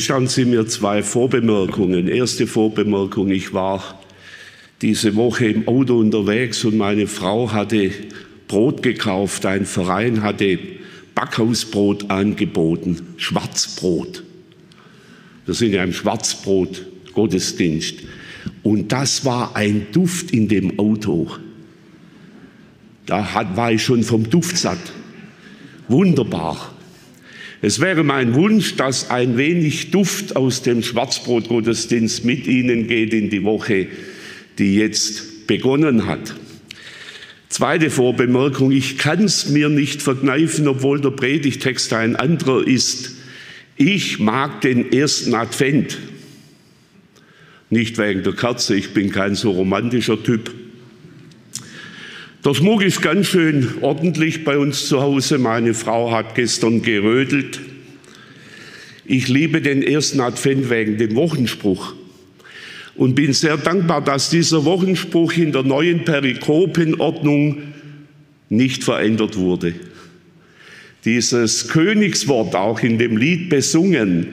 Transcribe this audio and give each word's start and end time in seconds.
Gestatten 0.00 0.28
Sie 0.28 0.46
mir 0.46 0.66
zwei 0.66 1.02
Vorbemerkungen. 1.02 2.08
Erste 2.08 2.46
Vorbemerkung, 2.46 3.30
ich 3.30 3.52
war 3.52 4.00
diese 4.80 5.14
Woche 5.14 5.48
im 5.48 5.68
Auto 5.68 5.98
unterwegs 5.98 6.64
und 6.64 6.78
meine 6.78 7.06
Frau 7.06 7.52
hatte 7.52 7.90
Brot 8.48 8.82
gekauft. 8.82 9.44
Ein 9.44 9.66
Verein 9.66 10.22
hatte 10.22 10.58
Backhausbrot 11.14 12.10
angeboten, 12.10 13.08
Schwarzbrot. 13.18 14.24
Wir 15.44 15.52
sind 15.52 15.74
ja 15.74 15.84
im 15.84 15.92
Schwarzbrot 15.92 16.86
Gottesdienst. 17.12 17.96
Und 18.62 18.92
das 18.92 19.26
war 19.26 19.54
ein 19.54 19.88
Duft 19.92 20.30
in 20.30 20.48
dem 20.48 20.78
Auto. 20.78 21.30
Da 23.04 23.28
war 23.54 23.72
ich 23.72 23.84
schon 23.84 24.02
vom 24.02 24.30
Duft 24.30 24.56
satt. 24.56 24.80
Wunderbar. 25.88 26.74
Es 27.62 27.80
wäre 27.80 28.04
mein 28.04 28.34
Wunsch, 28.34 28.76
dass 28.76 29.10
ein 29.10 29.36
wenig 29.36 29.90
Duft 29.90 30.34
aus 30.34 30.62
dem 30.62 30.82
Schwarzbrotgottesdienst 30.82 32.24
mit 32.24 32.46
Ihnen 32.46 32.86
geht 32.86 33.12
in 33.12 33.28
die 33.28 33.44
Woche, 33.44 33.88
die 34.58 34.76
jetzt 34.76 35.46
begonnen 35.46 36.06
hat. 36.06 36.34
Zweite 37.50 37.90
Vorbemerkung, 37.90 38.70
ich 38.70 38.96
kann 38.96 39.24
es 39.24 39.48
mir 39.50 39.68
nicht 39.68 40.02
verkneifen, 40.02 40.68
obwohl 40.68 41.00
der 41.00 41.10
Predigtext 41.10 41.92
ein 41.92 42.16
anderer 42.16 42.66
ist. 42.66 43.16
Ich 43.76 44.18
mag 44.18 44.60
den 44.62 44.92
ersten 44.92 45.34
Advent. 45.34 45.98
Nicht 47.68 47.98
wegen 47.98 48.22
der 48.22 48.32
Kerze, 48.32 48.74
ich 48.74 48.94
bin 48.94 49.10
kein 49.10 49.34
so 49.34 49.50
romantischer 49.50 50.22
Typ. 50.22 50.50
Der 52.42 52.54
Schmuck 52.54 52.82
ist 52.82 53.02
ganz 53.02 53.26
schön 53.26 53.68
ordentlich 53.82 54.44
bei 54.44 54.56
uns 54.56 54.86
zu 54.86 55.02
Hause. 55.02 55.36
Meine 55.36 55.74
Frau 55.74 56.10
hat 56.10 56.34
gestern 56.34 56.80
gerödelt. 56.80 57.60
Ich 59.04 59.28
liebe 59.28 59.60
den 59.60 59.82
ersten 59.82 60.20
Advent 60.20 60.70
wegen 60.70 60.96
dem 60.96 61.16
Wochenspruch 61.16 61.92
und 62.94 63.14
bin 63.14 63.34
sehr 63.34 63.58
dankbar, 63.58 64.02
dass 64.02 64.30
dieser 64.30 64.64
Wochenspruch 64.64 65.34
in 65.34 65.52
der 65.52 65.64
neuen 65.64 66.06
Perikopenordnung 66.06 67.58
nicht 68.48 68.84
verändert 68.84 69.36
wurde. 69.36 69.74
Dieses 71.04 71.68
Königswort 71.68 72.54
auch 72.56 72.80
in 72.80 72.96
dem 72.96 73.18
Lied 73.18 73.50
besungen, 73.50 74.28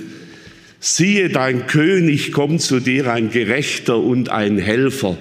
siehe 0.80 1.28
dein 1.28 1.68
König 1.68 2.32
kommt 2.32 2.62
zu 2.62 2.80
dir, 2.80 3.12
ein 3.12 3.32
Gerechter 3.32 3.98
und 3.98 4.30
ein 4.30 4.58
Helfer. 4.58 5.18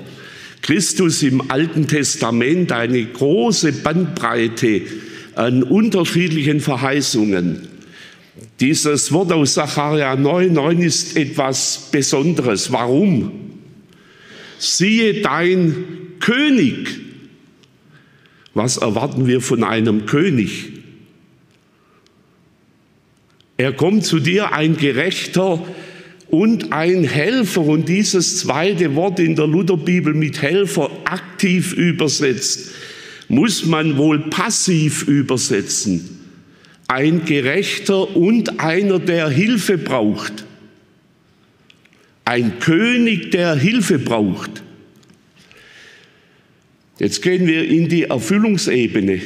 Christus 0.67 1.22
im 1.22 1.48
Alten 1.48 1.86
Testament 1.86 2.72
eine 2.72 3.05
große 3.05 3.70
Bandbreite 3.72 4.83
an 5.36 5.62
unterschiedlichen 5.62 6.59
Verheißungen. 6.59 7.69
Dieses 8.59 9.12
Wort 9.12 9.33
aus 9.33 9.55
Sacharja 9.55 10.17
9, 10.17 10.53
9 10.53 10.83
ist 10.83 11.17
etwas 11.17 11.89
Besonderes. 11.92 12.72
Warum? 12.72 13.31
Siehe 14.59 15.20
dein 15.20 15.84
König. 16.19 16.98
Was 18.53 18.78
erwarten 18.78 19.28
wir 19.28 19.41
von 19.41 19.62
einem 19.62 20.05
König? 20.06 20.72
Er 23.56 23.72
kommt 23.72 24.05
zu 24.05 24.19
dir, 24.19 24.53
ein 24.53 24.76
Gerechter 24.76 25.65
und 26.28 26.72
ein 26.72 27.04
Helfer. 27.04 27.62
Und 27.62 27.88
dieses 27.88 28.38
zweite 28.38 28.94
Wort 28.94 29.20
in 29.20 29.37
der 29.37 29.47
Lutherbibel 29.47 30.14
mit 30.14 30.42
Helfer 30.42 30.91
aktiv 31.04 31.72
übersetzt, 31.72 32.72
muss 33.28 33.64
man 33.64 33.97
wohl 33.97 34.19
passiv 34.31 35.06
übersetzen. 35.09 36.10
Ein 36.88 37.25
Gerechter 37.25 38.16
und 38.16 38.60
einer, 38.60 38.98
der 38.98 39.28
Hilfe 39.28 39.76
braucht. 39.76 40.44
Ein 42.25 42.58
König, 42.60 43.31
der 43.32 43.56
Hilfe 43.56 43.98
braucht. 43.98 44.62
Jetzt 46.98 47.22
gehen 47.22 47.47
wir 47.47 47.69
in 47.69 47.88
die 47.88 48.04
Erfüllungsebene. 48.04 49.20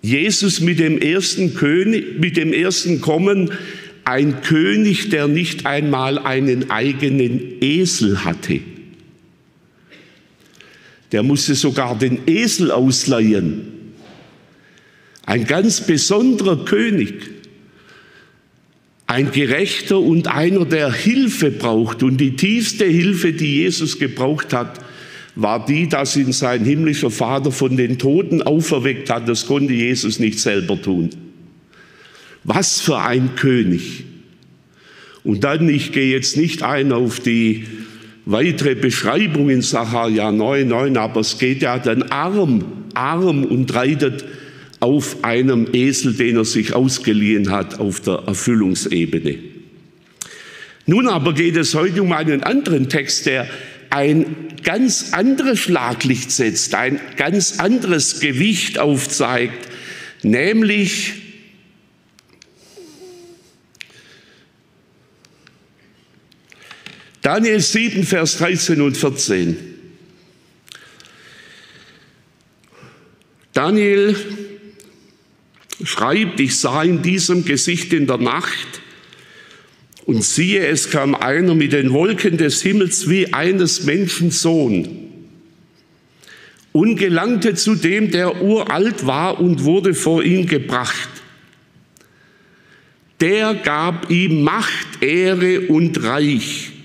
Jesus 0.00 0.60
mit 0.60 0.78
dem 0.78 0.98
ersten 0.98 1.54
König, 1.54 2.18
mit 2.18 2.36
dem 2.36 2.52
ersten 2.52 3.00
Kommen 3.00 3.50
ein 4.08 4.40
König, 4.40 5.10
der 5.10 5.28
nicht 5.28 5.66
einmal 5.66 6.18
einen 6.18 6.70
eigenen 6.70 7.60
Esel 7.60 8.24
hatte. 8.24 8.60
Der 11.12 11.22
musste 11.22 11.54
sogar 11.54 11.98
den 11.98 12.20
Esel 12.26 12.70
ausleihen. 12.70 13.68
Ein 15.26 15.44
ganz 15.44 15.82
besonderer 15.82 16.64
König. 16.64 17.12
Ein 19.06 19.30
Gerechter 19.30 19.98
und 19.98 20.26
einer, 20.26 20.64
der 20.64 20.90
Hilfe 20.90 21.50
braucht. 21.50 22.02
Und 22.02 22.16
die 22.16 22.34
tiefste 22.34 22.86
Hilfe, 22.86 23.34
die 23.34 23.56
Jesus 23.56 23.98
gebraucht 23.98 24.54
hat, 24.54 24.80
war 25.34 25.66
die, 25.66 25.86
dass 25.86 26.16
ihn 26.16 26.32
sein 26.32 26.64
himmlischer 26.64 27.10
Vater 27.10 27.52
von 27.52 27.76
den 27.76 27.98
Toten 27.98 28.40
auferweckt 28.40 29.10
hat. 29.10 29.28
Das 29.28 29.46
konnte 29.46 29.74
Jesus 29.74 30.18
nicht 30.18 30.38
selber 30.38 30.80
tun. 30.80 31.27
Was 32.50 32.80
für 32.80 32.98
ein 32.98 33.34
König. 33.36 34.04
Und 35.22 35.44
dann, 35.44 35.68
ich 35.68 35.92
gehe 35.92 36.10
jetzt 36.10 36.38
nicht 36.38 36.62
ein 36.62 36.92
auf 36.92 37.20
die 37.20 37.66
weitere 38.24 38.74
Beschreibung 38.74 39.50
in 39.50 39.60
Sacharja 39.60 40.30
9,9, 40.30 40.96
aber 40.96 41.20
es 41.20 41.38
geht 41.38 41.60
ja 41.60 41.78
dann 41.78 42.04
arm, 42.04 42.64
arm 42.94 43.44
und 43.44 43.74
reitet 43.74 44.24
auf 44.80 45.24
einem 45.24 45.66
Esel, 45.74 46.14
den 46.14 46.36
er 46.38 46.46
sich 46.46 46.72
ausgeliehen 46.72 47.50
hat, 47.50 47.80
auf 47.80 48.00
der 48.00 48.22
Erfüllungsebene. 48.26 49.38
Nun 50.86 51.06
aber 51.06 51.34
geht 51.34 51.56
es 51.58 51.74
heute 51.74 52.02
um 52.02 52.12
einen 52.12 52.42
anderen 52.44 52.88
Text, 52.88 53.26
der 53.26 53.46
ein 53.90 54.24
ganz 54.62 55.12
anderes 55.12 55.58
Schlaglicht 55.58 56.30
setzt, 56.30 56.74
ein 56.74 56.98
ganz 57.18 57.58
anderes 57.58 58.20
Gewicht 58.20 58.78
aufzeigt, 58.78 59.68
nämlich 60.22 61.27
Daniel 67.22 67.60
7, 67.60 68.04
Vers 68.04 68.38
13 68.38 68.80
und 68.80 68.96
14. 68.96 69.56
Daniel 73.52 74.14
schreibt, 75.82 76.38
ich 76.38 76.56
sah 76.56 76.84
in 76.84 77.02
diesem 77.02 77.44
Gesicht 77.44 77.92
in 77.92 78.06
der 78.06 78.18
Nacht 78.18 78.80
und 80.06 80.22
siehe, 80.22 80.64
es 80.66 80.90
kam 80.90 81.16
einer 81.16 81.56
mit 81.56 81.72
den 81.72 81.92
Wolken 81.92 82.36
des 82.36 82.62
Himmels 82.62 83.08
wie 83.08 83.32
eines 83.32 83.82
Menschen 83.82 84.30
Sohn 84.30 84.88
und 86.70 86.96
gelangte 86.96 87.54
zu 87.54 87.74
dem, 87.74 88.12
der 88.12 88.40
uralt 88.42 89.06
war 89.06 89.40
und 89.40 89.64
wurde 89.64 89.94
vor 89.94 90.22
ihn 90.22 90.46
gebracht. 90.46 91.08
Der 93.20 93.54
gab 93.54 94.08
ihm 94.08 94.42
Macht, 94.44 95.02
Ehre 95.02 95.62
und 95.62 96.00
Reich 96.04 96.77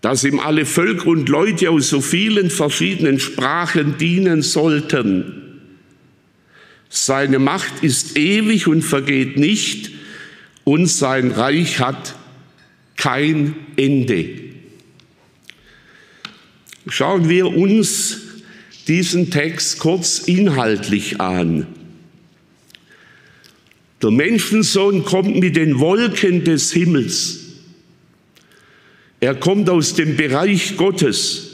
dass 0.00 0.24
ihm 0.24 0.40
alle 0.40 0.64
Völker 0.64 1.08
und 1.08 1.28
Leute 1.28 1.70
aus 1.70 1.90
so 1.90 2.00
vielen 2.00 2.50
verschiedenen 2.50 3.20
Sprachen 3.20 3.98
dienen 3.98 4.42
sollten. 4.42 5.60
Seine 6.88 7.38
Macht 7.38 7.82
ist 7.82 8.16
ewig 8.16 8.66
und 8.66 8.82
vergeht 8.82 9.36
nicht 9.36 9.92
und 10.64 10.86
sein 10.86 11.30
Reich 11.30 11.80
hat 11.80 12.16
kein 12.96 13.54
Ende. 13.76 14.28
Schauen 16.88 17.28
wir 17.28 17.46
uns 17.46 18.20
diesen 18.88 19.30
Text 19.30 19.78
kurz 19.78 20.18
inhaltlich 20.18 21.20
an. 21.20 21.66
Der 24.02 24.10
Menschensohn 24.10 25.04
kommt 25.04 25.36
mit 25.36 25.56
den 25.56 25.78
Wolken 25.78 26.42
des 26.44 26.72
Himmels. 26.72 27.39
Er 29.20 29.34
kommt 29.34 29.68
aus 29.68 29.94
dem 29.94 30.16
Bereich 30.16 30.76
Gottes. 30.76 31.50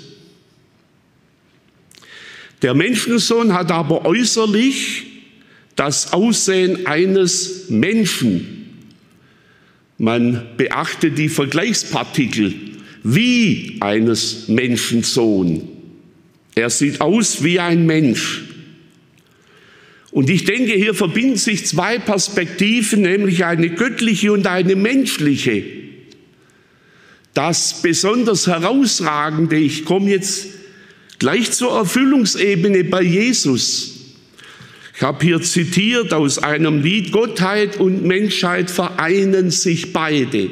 Der 2.63 2.75
Menschensohn 2.75 3.53
hat 3.53 3.71
aber 3.71 4.05
äußerlich 4.07 5.05
das 5.75 6.13
Aussehen 6.13 6.87
eines 6.87 7.69
Menschen. 7.69 8.87
Man 9.99 10.47
beachte 10.57 11.11
die 11.11 11.29
Vergleichspartikel 11.29 12.55
wie 13.03 13.77
eines 13.81 14.49
Menschensohn. 14.49 15.69
Er 16.55 16.71
sieht 16.71 17.01
aus 17.01 17.45
wie 17.45 17.61
ein 17.61 17.85
Mensch. 17.85 18.43
Und 20.11 20.31
ich 20.31 20.45
denke, 20.45 20.73
hier 20.73 20.95
verbinden 20.95 21.37
sich 21.37 21.67
zwei 21.67 21.99
Perspektiven, 21.99 23.03
nämlich 23.03 23.45
eine 23.45 23.69
göttliche 23.69 24.33
und 24.33 24.47
eine 24.47 24.75
menschliche. 24.75 25.76
Das 27.37 27.83
besonders 27.83 28.47
herausragende, 28.47 29.57
ich 29.57 29.85
komme 29.85 30.09
jetzt 30.09 30.47
gleich 31.19 31.53
zur 31.53 31.71
Erfüllungsebene 31.77 32.85
bei 32.85 33.03
Jesus. 33.03 33.93
Ich 34.97 35.03
habe 35.03 35.23
hier 35.23 35.43
zitiert 35.43 36.15
aus 36.15 36.39
einem 36.39 36.81
Lied, 36.81 37.13
Gottheit 37.13 37.77
und 37.77 38.03
Menschheit 38.05 38.71
vereinen 38.71 39.51
sich 39.51 39.93
beide. 39.93 40.49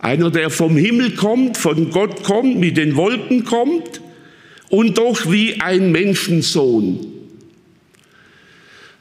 Einer, 0.00 0.32
der 0.32 0.50
vom 0.50 0.76
Himmel 0.76 1.12
kommt, 1.12 1.56
von 1.56 1.92
Gott 1.92 2.24
kommt, 2.24 2.58
mit 2.58 2.76
den 2.76 2.96
Wolken 2.96 3.44
kommt 3.44 4.00
und 4.70 4.98
doch 4.98 5.30
wie 5.30 5.60
ein 5.60 5.92
Menschensohn. 5.92 6.98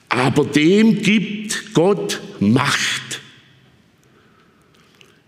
Aber 0.09 0.45
dem 0.45 1.01
gibt 1.01 1.73
Gott 1.73 2.21
Macht. 2.39 2.96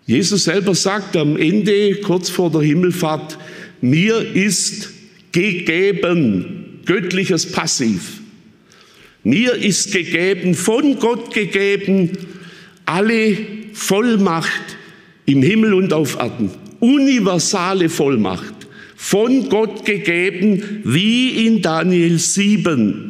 Jesus 0.09 0.45
selber 0.45 0.73
sagt 0.73 1.15
am 1.15 1.38
Ende, 1.38 1.97
kurz 1.97 2.31
vor 2.31 2.50
der 2.50 2.61
Himmelfahrt, 2.61 3.38
mir 3.79 4.19
ist 4.35 4.89
gegeben, 5.31 6.79
göttliches 6.83 7.51
Passiv. 7.51 8.19
Mir 9.23 9.53
ist 9.53 9.91
gegeben, 9.91 10.56
von 10.56 10.97
Gott 10.97 11.31
gegeben, 11.31 12.09
alle 12.88 13.38
Vollmacht 13.73 14.77
im 15.27 15.44
Himmel 15.44 15.75
und 15.75 15.94
auf 15.94 16.17
Erden. 16.17 16.50
Universale 16.79 17.88
Vollmacht. 17.88 18.56
Von 18.95 19.47
Gott 19.47 19.85
gegeben, 19.85 20.81
wie 20.85 21.45
in 21.45 21.61
Daniel 21.61 22.17
7. 22.17 23.08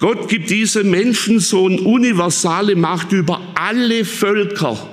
Gott 0.00 0.28
gibt 0.28 0.48
diesem 0.48 0.90
Menschensohn 0.90 1.78
universale 1.78 2.74
Macht 2.74 3.12
über 3.12 3.52
alle 3.54 4.06
Völker. 4.06 4.88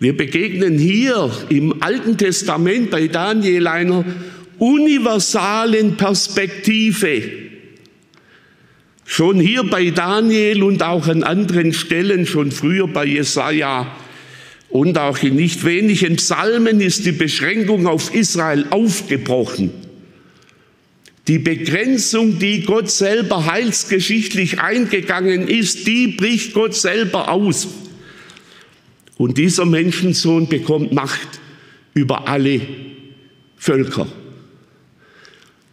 Wir 0.00 0.16
begegnen 0.16 0.78
hier 0.78 1.30
im 1.48 1.80
Alten 1.80 2.18
Testament 2.18 2.90
bei 2.90 3.06
Daniel 3.06 3.68
einer 3.68 4.04
universalen 4.58 5.96
Perspektive. 5.96 7.22
Schon 9.04 9.38
hier 9.38 9.62
bei 9.62 9.90
Daniel 9.90 10.64
und 10.64 10.82
auch 10.82 11.06
an 11.06 11.22
anderen 11.22 11.72
Stellen, 11.72 12.26
schon 12.26 12.50
früher 12.50 12.88
bei 12.88 13.04
Jesaja 13.04 13.96
und 14.70 14.98
auch 14.98 15.22
in 15.22 15.36
nicht 15.36 15.64
wenigen 15.64 16.16
Psalmen 16.16 16.80
ist 16.80 17.06
die 17.06 17.12
Beschränkung 17.12 17.86
auf 17.86 18.12
Israel 18.12 18.66
aufgebrochen. 18.70 19.70
Die 21.28 21.38
Begrenzung, 21.38 22.38
die 22.38 22.62
Gott 22.62 22.90
selber 22.90 23.46
heilsgeschichtlich 23.46 24.60
eingegangen 24.60 25.46
ist, 25.46 25.86
die 25.86 26.08
bricht 26.08 26.52
Gott 26.52 26.74
selber 26.74 27.30
aus. 27.30 27.68
Und 29.18 29.38
dieser 29.38 29.64
Menschensohn 29.64 30.48
bekommt 30.48 30.92
Macht 30.92 31.40
über 31.94 32.26
alle 32.26 32.60
Völker. 33.56 34.08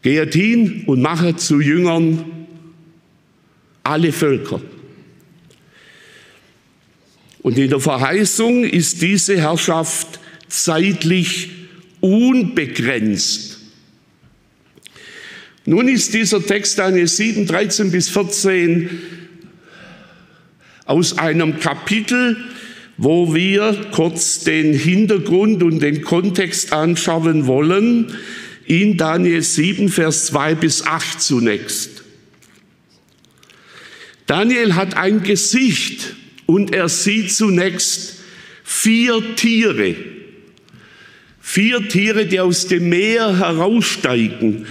Geht 0.04 0.34
hin 0.36 0.84
und 0.86 1.02
mache 1.02 1.36
zu 1.36 1.60
Jüngern 1.60 2.24
alle 3.82 4.12
Völker. 4.12 4.62
Und 7.42 7.58
in 7.58 7.70
der 7.70 7.80
Verheißung 7.80 8.66
ist 8.66 9.02
diese 9.02 9.36
Herrschaft 9.42 10.20
zeitlich 10.48 11.50
unbegrenzt. 12.02 13.49
Nun 15.70 15.88
ist 15.88 16.16
dieser 16.16 16.44
Text 16.44 16.80
Daniel 16.80 17.06
7, 17.06 17.46
13 17.46 17.92
bis 17.92 18.10
14 18.10 18.90
aus 20.86 21.20
einem 21.20 21.60
Kapitel, 21.60 22.38
wo 22.98 23.36
wir 23.36 23.80
kurz 23.92 24.40
den 24.40 24.74
Hintergrund 24.74 25.62
und 25.62 25.80
den 25.82 26.02
Kontext 26.02 26.74
anschauen 26.74 27.46
wollen, 27.46 28.18
in 28.66 28.98
Daniel 28.98 29.44
7, 29.44 29.90
Vers 29.90 30.26
2 30.26 30.56
bis 30.56 30.88
8 30.88 31.22
zunächst. 31.22 32.04
Daniel 34.26 34.74
hat 34.74 34.98
ein 34.98 35.22
Gesicht 35.22 36.16
und 36.48 36.74
er 36.74 36.90
sieht 36.90 37.32
zunächst 37.32 38.16
vier 38.64 39.36
Tiere. 39.36 39.94
Vier 41.40 41.88
Tiere, 41.88 42.26
die 42.26 42.40
aus 42.40 42.66
dem 42.66 42.90
Meer 42.90 43.38
heraussteigen. 43.38 44.66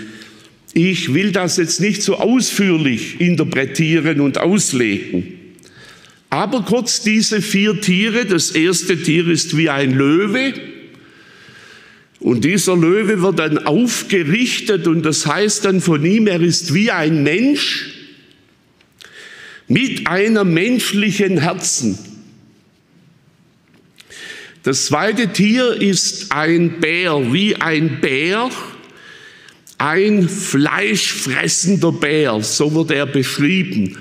Ich 0.74 1.14
will 1.14 1.32
das 1.32 1.56
jetzt 1.56 1.80
nicht 1.80 2.02
so 2.02 2.16
ausführlich 2.16 3.20
interpretieren 3.20 4.20
und 4.20 4.38
auslegen. 4.38 5.34
Aber 6.30 6.62
kurz 6.62 7.02
diese 7.02 7.40
vier 7.40 7.80
Tiere. 7.80 8.26
Das 8.26 8.50
erste 8.50 9.00
Tier 9.00 9.28
ist 9.28 9.56
wie 9.56 9.70
ein 9.70 9.92
Löwe. 9.92 10.52
Und 12.20 12.44
dieser 12.44 12.76
Löwe 12.76 13.22
wird 13.22 13.38
dann 13.38 13.58
aufgerichtet 13.58 14.86
und 14.88 15.02
das 15.04 15.26
heißt 15.26 15.64
dann 15.64 15.80
von 15.80 16.04
ihm, 16.04 16.26
er 16.26 16.40
ist 16.40 16.74
wie 16.74 16.90
ein 16.90 17.22
Mensch 17.22 17.94
mit 19.68 20.06
einem 20.08 20.52
menschlichen 20.52 21.38
Herzen. 21.38 21.98
Das 24.64 24.86
zweite 24.86 25.32
Tier 25.32 25.80
ist 25.80 26.32
ein 26.32 26.80
Bär, 26.80 27.32
wie 27.32 27.56
ein 27.56 28.00
Bär 28.00 28.50
ein 29.78 30.28
fleischfressender 30.28 31.92
Bär, 31.92 32.42
so 32.42 32.74
wird 32.74 32.90
er 32.90 33.06
beschrieben. 33.06 33.96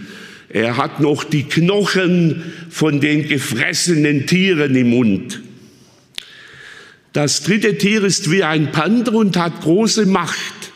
Er 0.50 0.78
hat 0.78 1.00
noch 1.00 1.24
die 1.24 1.44
Knochen 1.44 2.42
von 2.70 3.00
den 3.00 3.28
gefressenen 3.28 4.26
Tieren 4.26 4.76
im 4.76 4.90
Mund. 4.90 5.42
Das 7.14 7.44
dritte 7.44 7.78
Tier 7.78 8.04
ist 8.04 8.32
wie 8.32 8.44
ein 8.44 8.72
Panther 8.72 9.14
und 9.14 9.38
hat 9.38 9.62
große 9.62 10.06
Macht. 10.06 10.72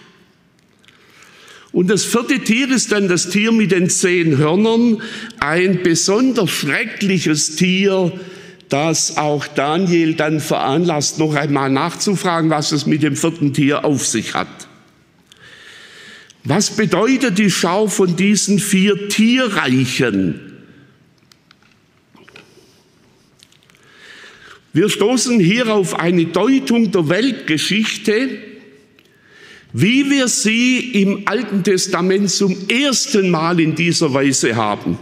Und 1.71 1.89
das 1.89 2.03
vierte 2.03 2.39
Tier 2.39 2.69
ist 2.69 2.91
dann 2.91 3.07
das 3.07 3.29
Tier 3.29 3.51
mit 3.51 3.71
den 3.71 3.89
zehn 3.89 4.37
Hörnern, 4.37 5.01
ein 5.39 5.83
besonders 5.83 6.49
schreckliches 6.49 7.55
Tier, 7.55 8.11
das 8.69 9.17
auch 9.17 9.47
Daniel 9.47 10.15
dann 10.15 10.39
veranlasst, 10.39 11.17
noch 11.17 11.35
einmal 11.35 11.69
nachzufragen, 11.69 12.49
was 12.49 12.71
es 12.71 12.85
mit 12.85 13.03
dem 13.03 13.15
vierten 13.15 13.53
Tier 13.53 13.85
auf 13.85 14.05
sich 14.05 14.33
hat. 14.33 14.67
Was 16.43 16.75
bedeutet 16.75 17.37
die 17.37 17.51
Schau 17.51 17.87
von 17.87 18.15
diesen 18.15 18.59
vier 18.59 19.09
Tierreichen? 19.09 20.39
Wir 24.73 24.89
stoßen 24.89 25.39
hier 25.39 25.73
auf 25.73 25.99
eine 25.99 26.25
Deutung 26.25 26.91
der 26.91 27.09
Weltgeschichte, 27.09 28.29
wie 29.73 30.09
wir 30.09 30.27
sie 30.27 31.01
im 31.01 31.27
Alten 31.27 31.63
Testament 31.63 32.29
zum 32.29 32.55
ersten 32.69 33.29
Mal 33.29 33.59
in 33.59 33.75
dieser 33.75 34.13
Weise 34.13 34.55
haben. 34.55 34.97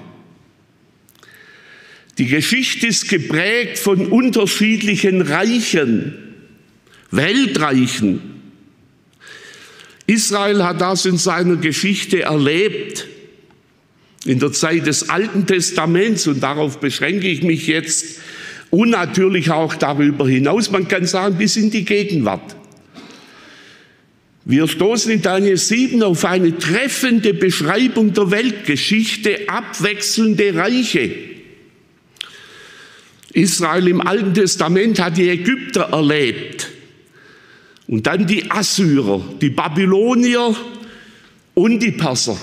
Die 2.17 2.27
Geschichte 2.27 2.88
ist 2.88 3.08
geprägt 3.08 3.79
von 3.79 4.08
unterschiedlichen 4.08 5.22
Reichen, 5.22 6.13
Weltreichen, 7.12 8.38
Israel 10.10 10.63
hat 10.63 10.82
das 10.82 11.06
in 11.06 11.18
seiner 11.18 11.56
Geschichte 11.58 12.24
erlebt, 12.24 13.06
in 14.25 14.39
der 14.39 14.51
Zeit 14.51 14.88
des 14.88 15.08
Alten 15.08 15.46
Testaments, 15.46 16.25
und 16.25 16.42
darauf 16.42 16.80
beschränke 16.80 17.28
ich 17.28 17.44
mich 17.44 17.68
jetzt, 17.68 18.20
und 18.72 18.89
natürlich 18.89 19.51
auch 19.51 19.75
darüber 19.75 20.28
hinaus, 20.28 20.72
man 20.72 20.88
kann 20.88 21.06
sagen, 21.06 21.38
bis 21.38 21.58
in 21.58 21.70
die 21.70 21.86
Gegenwart. 21.86 22.56
Wir 24.46 24.68
stoßen 24.68 25.12
in 25.12 25.22
Daniel 25.22 25.58
7 25.58 26.01
auf 26.01 26.25
eine 26.25 26.58
treffende 26.58 27.36
Beschreibung 27.36 28.12
der 28.13 28.32
Weltgeschichte, 28.32 29.48
abwechselnde 29.48 30.56
Reiche. 30.56 31.12
Israel 33.34 33.88
im 33.88 34.01
Alten 34.01 34.34
Testament 34.34 35.00
hat 35.00 35.18
die 35.18 35.30
Ägypter 35.30 35.89
erlebt. 35.92 36.78
Und 37.89 38.05
dann 38.05 38.27
die 38.27 38.51
Assyrer, 38.51 39.19
die 39.41 39.50
Babylonier 39.50 40.55
und 41.55 41.79
die 41.79 41.91
Perser. 41.91 42.39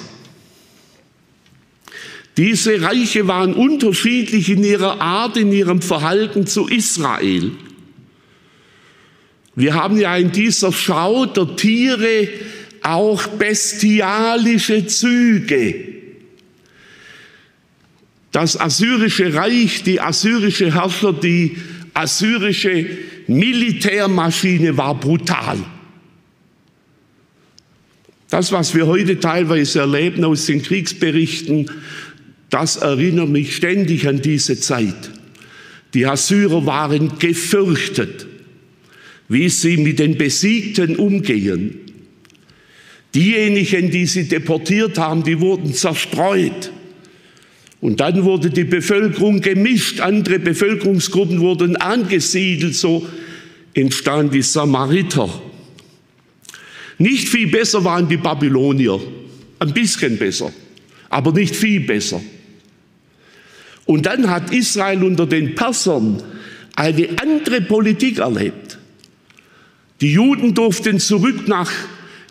Diese 2.37 2.83
Reiche 2.83 3.29
waren 3.29 3.55
unterschiedlich 3.55 4.51
in 4.51 4.65
ihrer 4.65 5.01
Art, 5.01 5.37
in 5.37 5.53
ihrem 5.53 5.81
Verhalten 5.83 6.49
zu 6.49 6.67
Israel. 6.67 7.53
Wir 9.55 9.75
haben 9.75 10.01
ja 10.01 10.17
in 10.17 10.33
dieser 10.33 10.73
Schau 10.73 11.27
der 11.27 11.55
Tiere 11.55 12.29
auch 12.83 13.25
bestialische 13.29 14.89
Züge. 14.89 15.77
Das 18.33 18.59
assyrische 18.59 19.33
Reich, 19.33 19.85
die 19.85 20.01
assyrische 20.01 20.75
Herrscher, 20.75 21.13
die 21.13 21.57
assyrische 21.95 22.99
Militärmaschine 23.29 24.77
war 24.77 24.99
brutal. 24.99 25.59
Das, 28.29 28.53
was 28.53 28.75
wir 28.75 28.87
heute 28.87 29.21
teilweise 29.21 29.81
erleben 29.81 30.25
aus 30.25 30.47
den 30.47 30.63
Kriegsberichten, 30.63 31.71
das 32.51 32.77
erinnert 32.77 33.29
mich 33.29 33.57
ständig 33.57 34.09
an 34.09 34.21
diese 34.21 34.59
Zeit. 34.59 35.11
Die 35.95 36.07
Assyrer 36.07 36.67
waren 36.67 37.19
gefürchtet, 37.19 38.27
wie 39.29 39.49
sie 39.49 39.77
mit 39.77 39.99
den 39.99 40.19
Besiegten 40.19 40.97
umgehen. 40.97 41.81
Diejenigen, 43.15 43.91
die 43.91 44.07
sie 44.07 44.29
deportiert 44.29 44.99
haben, 44.99 45.23
die 45.23 45.41
wurden 45.41 45.73
zerstreut. 45.73 46.71
Und 47.87 48.01
dann 48.01 48.25
wurde 48.25 48.51
die 48.51 48.65
Bevölkerung 48.65 49.41
gemischt, 49.41 50.01
andere 50.01 50.41
Bevölkerungsgruppen 50.41 51.39
wurden 51.39 51.77
angesiedelt, 51.77 52.75
so 52.75 53.07
entstanden 53.75 54.33
die 54.33 54.43
Samariter. 54.43 55.29
Nicht 56.99 57.29
viel 57.29 57.47
besser 57.47 57.85
waren 57.85 58.09
die 58.09 58.17
Babylonier, 58.17 59.01
ein 59.61 59.73
bisschen 59.73 60.19
besser, 60.19 60.53
aber 61.11 61.31
nicht 61.31 61.55
viel 61.55 61.79
besser. 61.79 62.21
Und 63.85 64.07
dann 64.07 64.29
hat 64.31 64.53
Israel 64.53 65.05
unter 65.05 65.27
den 65.27 65.55
Persern 65.55 66.21
eine 66.75 67.09
andere 67.23 67.61
Politik 67.61 68.19
erlebt. 68.19 68.79
Die 70.01 70.11
Juden 70.11 70.55
durften 70.55 70.99
zurück 70.99 71.47
nach 71.47 71.71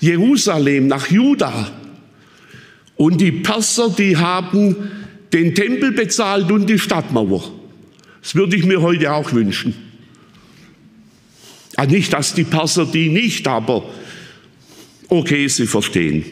Jerusalem, 0.01 0.87
nach 0.87 1.09
Juda. 1.09 1.71
Und 2.97 3.21
die 3.21 3.31
Perser, 3.31 3.95
die 3.97 4.17
haben 4.17 4.75
den 5.33 5.55
Tempel 5.55 5.91
bezahlt 5.91 6.51
und 6.51 6.69
die 6.69 6.79
Stadtmauer. 6.79 7.51
Das 8.21 8.35
würde 8.35 8.55
ich 8.55 8.65
mir 8.65 8.81
heute 8.81 9.11
auch 9.13 9.33
wünschen. 9.33 9.75
Ja, 11.77 11.85
nicht, 11.85 12.13
dass 12.13 12.33
die 12.33 12.43
Perser 12.43 12.85
die 12.85 13.09
nicht, 13.09 13.47
aber 13.47 13.89
okay, 15.09 15.47
Sie 15.47 15.67
verstehen. 15.67 16.25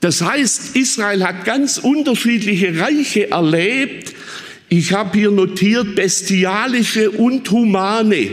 Das 0.00 0.20
heißt, 0.20 0.76
Israel 0.76 1.24
hat 1.24 1.44
ganz 1.44 1.78
unterschiedliche 1.78 2.78
Reiche 2.78 3.30
erlebt. 3.30 4.14
Ich 4.68 4.92
habe 4.92 5.18
hier 5.18 5.30
notiert 5.30 5.94
bestialische 5.94 7.10
und 7.10 7.50
humane. 7.50 8.28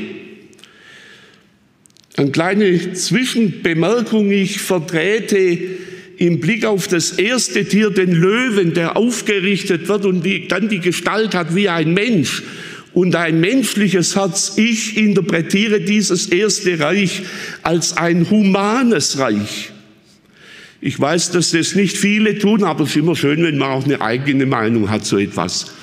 Eine 2.18 2.32
kleine 2.32 2.94
Zwischenbemerkung. 2.94 4.32
Ich 4.32 4.60
vertrete 4.60 5.60
im 6.22 6.40
Blick 6.40 6.66
auf 6.66 6.88
das 6.88 7.14
erste 7.14 7.66
Tier 7.66 7.90
den 7.90 8.12
Löwen, 8.12 8.76
der 8.76 8.96
aufgerichtet 8.96 9.88
wird 9.88 10.06
und 10.06 10.24
die, 10.24 10.48
dann 10.48 10.70
die 10.70 10.80
Gestalt 10.80 11.34
hat 11.34 11.56
wie 11.56 11.68
ein 11.68 11.96
Mensch 11.96 12.44
und 12.94 13.16
ein 13.16 13.40
menschliches 13.40 14.16
Herz. 14.16 14.54
Ich 14.58 14.98
interpretiere 14.98 15.82
dieses 15.82 16.28
erste 16.28 16.80
Reich 16.80 17.24
als 17.64 17.98
ein 17.98 18.30
humanes 18.30 19.18
Reich. 19.18 19.72
Ich 20.80 21.00
weiß, 21.00 21.32
dass 21.32 21.52
das 21.52 21.74
nicht 21.74 21.98
viele 21.98 22.38
tun, 22.38 22.66
aber 22.66 22.84
es 22.84 22.92
ist 22.92 22.98
immer 22.98 23.16
schön, 23.16 23.42
wenn 23.42 23.58
man 23.58 23.70
auch 23.70 23.86
eine 23.86 24.00
eigene 24.02 24.46
Meinung 24.46 24.92
hat 24.92 25.04
zu 25.04 25.18
etwas. 25.18 25.74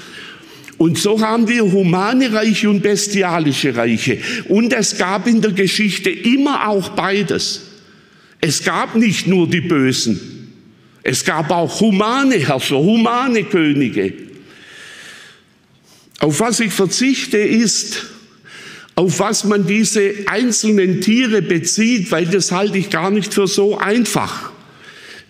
Und 0.76 0.98
so 0.98 1.20
haben 1.20 1.48
wir 1.48 1.64
humane 1.64 2.32
Reiche 2.32 2.70
und 2.70 2.84
bestialische 2.84 3.74
Reiche. 3.74 4.18
Und 4.46 4.72
es 4.72 4.98
gab 4.98 5.26
in 5.26 5.40
der 5.40 5.50
Geschichte 5.50 6.10
immer 6.10 6.68
auch 6.68 6.90
beides. 6.90 7.67
Es 8.40 8.62
gab 8.62 8.94
nicht 8.94 9.26
nur 9.26 9.48
die 9.48 9.60
Bösen. 9.60 10.52
Es 11.02 11.24
gab 11.24 11.50
auch 11.50 11.80
humane 11.80 12.36
Herrscher, 12.36 12.78
humane 12.78 13.44
Könige. 13.44 14.12
Auf 16.20 16.40
was 16.40 16.60
ich 16.60 16.72
verzichte 16.72 17.38
ist, 17.38 18.06
auf 18.94 19.20
was 19.20 19.44
man 19.44 19.66
diese 19.66 20.12
einzelnen 20.26 21.00
Tiere 21.00 21.40
bezieht, 21.40 22.10
weil 22.10 22.26
das 22.26 22.50
halte 22.50 22.78
ich 22.78 22.90
gar 22.90 23.10
nicht 23.10 23.32
für 23.32 23.46
so 23.46 23.78
einfach. 23.78 24.50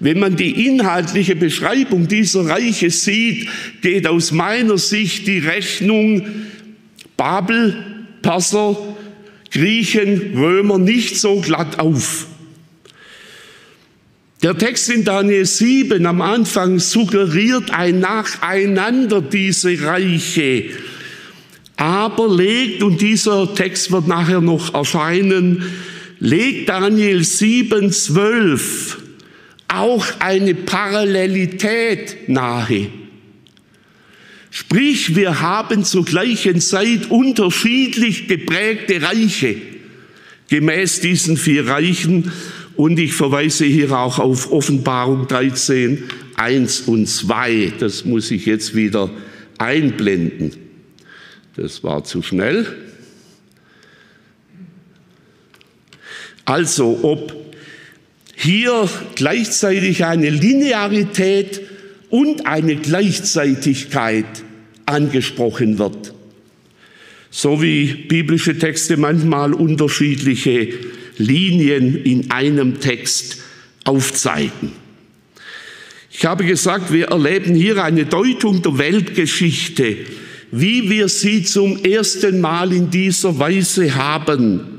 Wenn 0.00 0.18
man 0.20 0.36
die 0.36 0.66
inhaltliche 0.66 1.36
Beschreibung 1.36 2.08
dieser 2.08 2.46
Reiche 2.46 2.90
sieht, 2.90 3.48
geht 3.82 4.06
aus 4.06 4.32
meiner 4.32 4.78
Sicht 4.78 5.26
die 5.26 5.38
Rechnung 5.38 6.24
Babel, 7.16 8.06
Perser, 8.22 8.76
Griechen, 9.50 10.32
Römer 10.36 10.78
nicht 10.78 11.18
so 11.18 11.40
glatt 11.40 11.78
auf. 11.78 12.26
Der 14.42 14.56
Text 14.56 14.88
in 14.90 15.02
Daniel 15.02 15.44
7 15.44 16.06
am 16.06 16.20
Anfang 16.20 16.78
suggeriert 16.78 17.72
ein 17.72 17.98
Nacheinander 17.98 19.20
diese 19.20 19.82
Reiche, 19.82 20.66
aber 21.76 22.32
legt, 22.32 22.84
und 22.84 23.00
dieser 23.00 23.52
Text 23.52 23.90
wird 23.90 24.06
nachher 24.06 24.40
noch 24.40 24.74
erscheinen, 24.74 25.64
legt 26.20 26.68
Daniel 26.68 27.24
7, 27.24 27.90
12 27.90 28.98
auch 29.66 30.06
eine 30.20 30.54
Parallelität 30.54 32.28
nahe. 32.28 32.86
Sprich, 34.50 35.16
wir 35.16 35.40
haben 35.40 35.84
zur 35.84 36.04
gleichen 36.04 36.60
Zeit 36.60 37.10
unterschiedlich 37.10 38.28
geprägte 38.28 39.02
Reiche 39.02 39.56
gemäß 40.48 41.00
diesen 41.00 41.36
vier 41.36 41.66
Reichen. 41.66 42.32
Und 42.78 43.00
ich 43.00 43.12
verweise 43.12 43.64
hier 43.64 43.90
auch 43.90 44.20
auf 44.20 44.52
Offenbarung 44.52 45.26
13, 45.26 46.04
1 46.36 46.82
und 46.82 47.08
2. 47.08 47.72
Das 47.80 48.04
muss 48.04 48.30
ich 48.30 48.46
jetzt 48.46 48.76
wieder 48.76 49.10
einblenden. 49.58 50.52
Das 51.56 51.82
war 51.82 52.04
zu 52.04 52.22
schnell. 52.22 52.66
Also, 56.44 57.00
ob 57.02 57.34
hier 58.36 58.88
gleichzeitig 59.16 60.04
eine 60.04 60.30
Linearität 60.30 61.60
und 62.10 62.46
eine 62.46 62.76
Gleichzeitigkeit 62.76 64.44
angesprochen 64.86 65.80
wird. 65.80 66.14
So 67.28 67.60
wie 67.60 67.92
biblische 67.92 68.56
Texte 68.56 68.96
manchmal 68.96 69.52
unterschiedliche 69.52 70.97
Linien 71.18 72.02
in 72.04 72.30
einem 72.30 72.80
Text 72.80 73.38
aufzeigen. 73.84 74.72
Ich 76.10 76.24
habe 76.24 76.44
gesagt, 76.44 76.92
wir 76.92 77.08
erleben 77.08 77.54
hier 77.54 77.82
eine 77.84 78.06
Deutung 78.06 78.62
der 78.62 78.78
Weltgeschichte, 78.78 79.96
wie 80.50 80.88
wir 80.90 81.08
sie 81.08 81.44
zum 81.44 81.84
ersten 81.84 82.40
Mal 82.40 82.72
in 82.72 82.90
dieser 82.90 83.38
Weise 83.38 83.94
haben. 83.94 84.78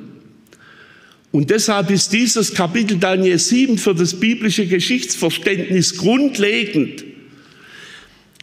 Und 1.31 1.49
deshalb 1.49 1.91
ist 1.91 2.11
dieses 2.11 2.53
Kapitel 2.53 2.97
Daniel 2.97 3.37
7 3.37 3.77
für 3.77 3.93
das 3.93 4.19
biblische 4.19 4.65
Geschichtsverständnis 4.65 5.95
grundlegend, 5.97 7.05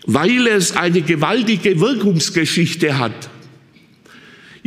weil 0.07 0.47
es 0.47 0.73
eine 0.73 1.03
gewaltige 1.03 1.81
Wirkungsgeschichte 1.81 2.97
hat. 2.97 3.29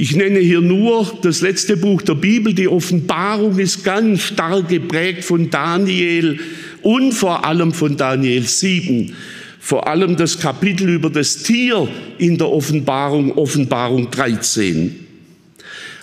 Ich 0.01 0.15
nenne 0.15 0.39
hier 0.39 0.61
nur 0.61 1.11
das 1.23 1.41
letzte 1.41 1.75
Buch 1.75 2.01
der 2.01 2.15
Bibel. 2.15 2.53
Die 2.53 2.69
Offenbarung 2.69 3.59
ist 3.59 3.83
ganz 3.83 4.21
stark 4.21 4.69
geprägt 4.69 5.25
von 5.25 5.49
Daniel 5.49 6.39
und 6.81 7.11
vor 7.11 7.43
allem 7.43 7.73
von 7.73 7.97
Daniel 7.97 8.43
7. 8.43 9.13
Vor 9.59 9.89
allem 9.89 10.15
das 10.15 10.39
Kapitel 10.39 10.87
über 10.87 11.09
das 11.09 11.43
Tier 11.43 11.89
in 12.17 12.37
der 12.37 12.47
Offenbarung, 12.47 13.37
Offenbarung 13.37 14.09
13. 14.09 14.95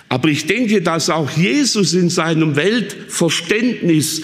Aber 0.09 0.29
ich 0.29 0.45
denke, 0.45 0.83
dass 0.83 1.09
auch 1.09 1.31
Jesus 1.31 1.95
in 1.95 2.11
seinem 2.11 2.55
Weltverständnis 2.55 4.21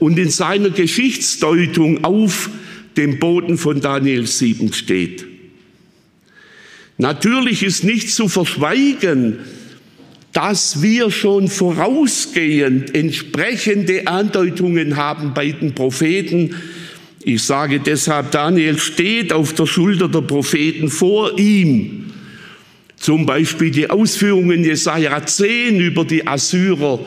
und 0.00 0.18
in 0.18 0.28
seiner 0.28 0.68
Geschichtsdeutung 0.68 2.04
auf 2.04 2.50
dem 2.98 3.18
Boden 3.18 3.56
von 3.56 3.80
Daniel 3.80 4.26
7 4.26 4.74
steht. 4.74 5.33
Natürlich 6.98 7.62
ist 7.62 7.84
nicht 7.84 8.12
zu 8.12 8.28
verschweigen, 8.28 9.38
dass 10.32 10.82
wir 10.82 11.10
schon 11.10 11.48
vorausgehend 11.48 12.94
entsprechende 12.94 14.06
Andeutungen 14.06 14.96
haben 14.96 15.32
bei 15.34 15.52
den 15.52 15.74
Propheten. 15.74 16.54
Ich 17.22 17.42
sage 17.42 17.80
deshalb, 17.80 18.32
Daniel 18.32 18.78
steht 18.78 19.32
auf 19.32 19.52
der 19.54 19.66
Schulter 19.66 20.08
der 20.08 20.22
Propheten 20.22 20.88
vor 20.88 21.38
ihm 21.38 22.04
zum 23.04 23.26
Beispiel 23.26 23.70
die 23.70 23.90
Ausführungen 23.90 24.64
Jesaja 24.64 25.26
10 25.26 25.78
über 25.78 26.06
die 26.06 26.26
Assyrer 26.26 27.00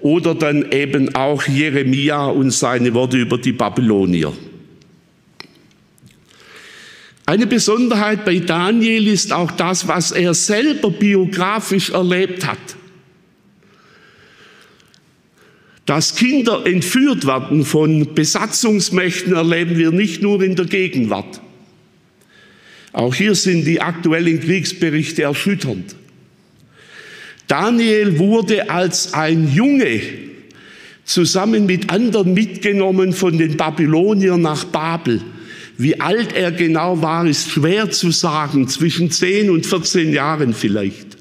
oder 0.00 0.34
dann 0.34 0.72
eben 0.72 1.14
auch 1.14 1.42
Jeremia 1.46 2.24
und 2.24 2.52
seine 2.52 2.94
Worte 2.94 3.18
über 3.18 3.36
die 3.36 3.52
Babylonier. 3.52 4.32
Eine 7.32 7.46
Besonderheit 7.46 8.26
bei 8.26 8.40
Daniel 8.40 9.08
ist 9.08 9.32
auch 9.32 9.50
das, 9.52 9.88
was 9.88 10.12
er 10.12 10.34
selber 10.34 10.90
biografisch 10.90 11.88
erlebt 11.88 12.46
hat. 12.46 12.58
Dass 15.86 16.14
Kinder 16.14 16.66
entführt 16.66 17.26
werden 17.26 17.64
von 17.64 18.14
Besatzungsmächten 18.14 19.32
erleben 19.32 19.78
wir 19.78 19.92
nicht 19.92 20.20
nur 20.20 20.42
in 20.42 20.56
der 20.56 20.66
Gegenwart. 20.66 21.40
Auch 22.92 23.14
hier 23.14 23.34
sind 23.34 23.64
die 23.64 23.80
aktuellen 23.80 24.38
Kriegsberichte 24.38 25.22
erschütternd. 25.22 25.96
Daniel 27.48 28.18
wurde 28.18 28.68
als 28.68 29.14
ein 29.14 29.50
Junge 29.50 30.02
zusammen 31.06 31.64
mit 31.64 31.88
anderen 31.88 32.34
mitgenommen 32.34 33.14
von 33.14 33.38
den 33.38 33.56
Babyloniern 33.56 34.42
nach 34.42 34.64
Babel. 34.66 35.22
Wie 35.78 36.00
alt 36.00 36.32
er 36.34 36.52
genau 36.52 37.00
war, 37.02 37.26
ist 37.26 37.50
schwer 37.50 37.90
zu 37.90 38.10
sagen, 38.10 38.68
zwischen 38.68 39.10
10 39.10 39.50
und 39.50 39.66
14 39.66 40.12
Jahren 40.12 40.54
vielleicht. 40.54 41.16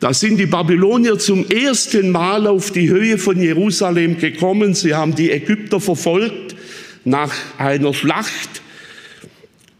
Da 0.00 0.12
sind 0.12 0.38
die 0.38 0.46
Babylonier 0.46 1.16
zum 1.18 1.48
ersten 1.48 2.10
Mal 2.10 2.48
auf 2.48 2.72
die 2.72 2.90
Höhe 2.90 3.18
von 3.18 3.40
Jerusalem 3.40 4.18
gekommen. 4.18 4.74
Sie 4.74 4.94
haben 4.94 5.14
die 5.14 5.30
Ägypter 5.30 5.78
verfolgt 5.78 6.56
nach 7.04 7.32
einer 7.56 7.94
Schlacht, 7.94 8.62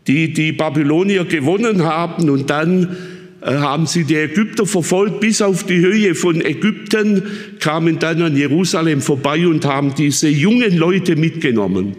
die 0.07 0.33
die 0.33 0.53
Babylonier 0.53 1.25
gewonnen 1.25 1.83
haben. 1.83 2.31
Und 2.31 2.51
dann 2.51 2.97
äh, 3.41 3.47
haben 3.47 3.87
sie 3.87 4.05
die 4.05 4.15
Ägypter 4.15 4.65
verfolgt 4.65 5.19
bis 5.19 5.43
auf 5.43 5.65
die 5.65 5.81
Höhe 5.81 6.15
von 6.15 6.41
Ägypten, 6.41 7.25
kamen 7.59 7.99
dann 7.99 8.23
an 8.23 8.37
Jerusalem 8.37 9.01
vorbei 9.01 9.45
und 9.49 9.65
haben 9.65 9.93
diese 9.97 10.29
jungen 10.29 10.77
Leute 10.77 11.17
mitgenommen. 11.17 11.97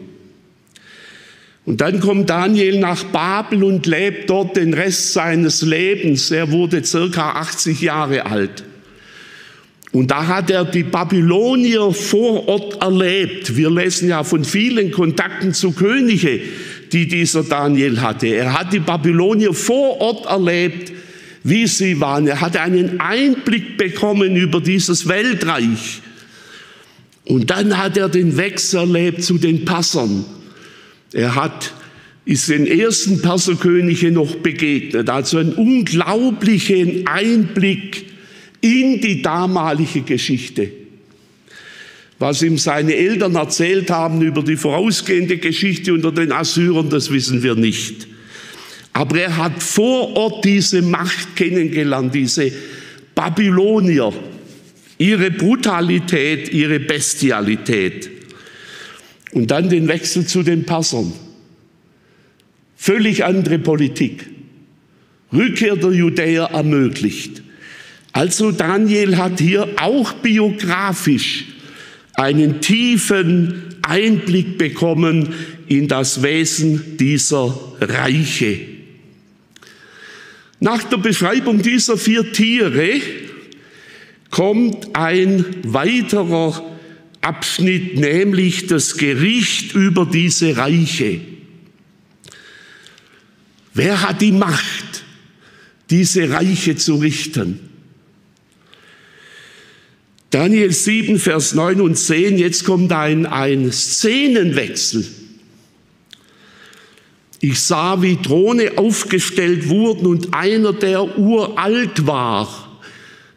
Und 1.65 1.79
dann 1.79 2.01
kommt 2.01 2.29
Daniel 2.29 2.79
nach 2.79 3.05
Babel 3.05 3.63
und 3.63 3.85
lebt 3.85 4.29
dort 4.29 4.57
den 4.57 4.73
Rest 4.73 5.13
seines 5.13 5.61
Lebens. 5.61 6.29
Er 6.29 6.51
wurde 6.51 6.83
circa 6.83 7.31
80 7.31 7.81
Jahre 7.81 8.25
alt. 8.25 8.63
Und 9.93 10.09
da 10.09 10.27
hat 10.27 10.49
er 10.49 10.65
die 10.65 10.83
Babylonier 10.83 11.91
vor 11.91 12.47
Ort 12.47 12.81
erlebt. 12.81 13.55
Wir 13.55 13.69
lesen 13.69 14.09
ja 14.09 14.23
von 14.23 14.43
vielen 14.43 14.91
Kontakten 14.91 15.53
zu 15.53 15.71
Könige, 15.71 16.41
die 16.91 17.07
dieser 17.07 17.43
Daniel 17.43 18.01
hatte. 18.01 18.27
Er 18.27 18.59
hat 18.59 18.73
die 18.73 18.79
Babylonier 18.79 19.53
vor 19.53 20.01
Ort 20.01 20.25
erlebt, 20.25 20.91
wie 21.43 21.67
sie 21.67 22.01
waren. 22.01 22.27
Er 22.27 22.41
hatte 22.41 22.61
einen 22.61 22.99
Einblick 22.99 23.77
bekommen 23.77 24.35
über 24.35 24.59
dieses 24.59 25.07
Weltreich. 25.07 26.01
Und 27.25 27.51
dann 27.51 27.77
hat 27.77 27.95
er 27.95 28.09
den 28.09 28.35
Wechsel 28.35 28.79
erlebt 28.79 29.23
zu 29.23 29.37
den 29.37 29.63
Passern. 29.63 30.25
Er 31.13 31.35
hat, 31.35 31.73
ist 32.25 32.49
den 32.49 32.65
ersten 32.65 33.21
Perserkönige 33.21 34.11
noch 34.11 34.35
begegnet, 34.35 35.09
also 35.09 35.37
einen 35.37 35.53
unglaublichen 35.53 37.05
Einblick 37.07 38.05
in 38.61 39.01
die 39.01 39.21
damalige 39.21 40.01
Geschichte. 40.01 40.71
Was 42.19 42.41
ihm 42.41 42.57
seine 42.57 42.95
Eltern 42.95 43.35
erzählt 43.35 43.91
haben 43.91 44.21
über 44.21 44.43
die 44.43 44.55
vorausgehende 44.55 45.37
Geschichte 45.37 45.93
unter 45.93 46.11
den 46.11 46.31
Assyrern, 46.31 46.89
das 46.89 47.11
wissen 47.11 47.43
wir 47.43 47.55
nicht. 47.55 48.07
Aber 48.93 49.19
er 49.19 49.37
hat 49.37 49.61
vor 49.61 50.15
Ort 50.15 50.45
diese 50.45 50.81
Macht 50.81 51.35
kennengelernt, 51.35 52.15
diese 52.15 52.51
Babylonier, 53.13 54.13
ihre 54.97 55.31
Brutalität, 55.31 56.53
ihre 56.53 56.79
Bestialität. 56.79 58.09
Und 59.33 59.51
dann 59.51 59.69
den 59.69 59.87
Wechsel 59.87 60.25
zu 60.25 60.43
den 60.43 60.65
Passern. 60.65 61.11
Völlig 62.75 63.23
andere 63.25 63.59
Politik. 63.59 64.27
Rückkehr 65.31 65.75
der 65.75 65.91
Judäer 65.91 66.49
ermöglicht. 66.51 67.41
Also 68.11 68.51
Daniel 68.51 69.17
hat 69.17 69.39
hier 69.39 69.67
auch 69.77 70.13
biografisch 70.13 71.45
einen 72.13 72.61
tiefen 72.61 73.75
Einblick 73.81 74.57
bekommen 74.57 75.33
in 75.67 75.87
das 75.87 76.21
Wesen 76.21 76.97
dieser 76.97 77.57
Reiche. 77.79 78.59
Nach 80.59 80.83
der 80.83 80.97
Beschreibung 80.97 81.61
dieser 81.61 81.97
vier 81.97 82.31
Tiere 82.31 83.01
kommt 84.29 84.95
ein 84.95 85.43
weiterer 85.63 86.72
Abschnitt, 87.23 87.95
nämlich 87.95 88.67
das 88.67 88.97
Gericht 88.97 89.73
über 89.73 90.05
diese 90.05 90.57
Reiche. 90.57 91.21
Wer 93.73 94.01
hat 94.01 94.21
die 94.21 94.31
Macht, 94.31 95.03
diese 95.89 96.29
Reiche 96.29 96.75
zu 96.75 96.95
richten? 96.95 97.59
Daniel 100.29 100.71
7, 100.71 101.19
Vers 101.19 101.53
9 101.53 101.79
und 101.79 101.95
10, 101.95 102.37
jetzt 102.37 102.65
kommt 102.65 102.91
ein, 102.91 103.25
ein 103.25 103.71
Szenenwechsel. 103.71 105.07
Ich 107.39 107.59
sah, 107.59 108.01
wie 108.01 108.15
Throne 108.15 108.77
aufgestellt 108.77 109.69
wurden 109.69 110.07
und 110.07 110.33
einer, 110.33 110.73
der 110.73 111.19
uralt 111.19 112.07
war, 112.07 112.81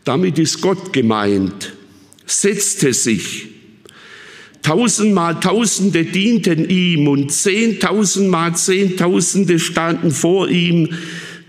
damit 0.05 0.39
ist 0.39 0.61
Gott 0.61 0.93
gemeint, 0.93 1.75
setzte 2.25 2.95
sich 2.95 3.56
Tausendmal 4.63 5.39
Tausende 5.41 6.05
dienten 6.05 6.69
ihm 6.69 7.09
und 7.09 7.31
zehntausendmal 7.31 8.57
Zehntausende 8.57 9.59
standen 9.59 10.11
vor 10.11 10.49
ihm. 10.49 10.91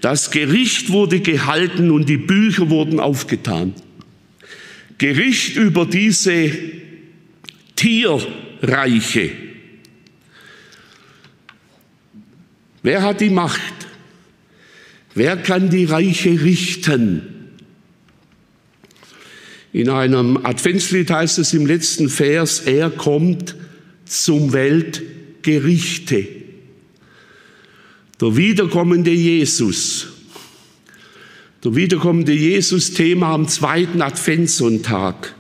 Das 0.02 0.32
Gericht 0.32 0.92
wurde 0.92 1.20
gehalten 1.20 1.92
und 1.92 2.08
die 2.08 2.18
Bücher 2.18 2.70
wurden 2.70 3.00
aufgetan. 3.00 3.74
Gericht 4.98 5.56
über 5.56 5.86
diese 5.86 6.52
Tierreiche. 7.76 9.32
Wer 12.84 13.02
hat 13.02 13.22
die 13.22 13.30
Macht? 13.30 13.62
Wer 15.14 15.38
kann 15.38 15.70
die 15.70 15.86
Reiche 15.86 16.42
richten? 16.42 17.37
In 19.78 19.90
einem 19.90 20.44
Adventslied 20.44 21.12
heißt 21.12 21.38
es 21.38 21.54
im 21.54 21.68
letzten 21.68 22.10
Vers, 22.10 22.62
er 22.62 22.90
kommt 22.90 23.56
zum 24.06 24.52
Weltgerichte. 24.52 26.28
Der 28.20 28.36
wiederkommende 28.36 29.12
Jesus. 29.12 30.08
Der 31.64 31.76
wiederkommende 31.76 32.34
Jesus-Thema 32.34 33.36
am 33.36 33.48
zweiten 33.48 34.02
Adventssonntag. 34.02 35.36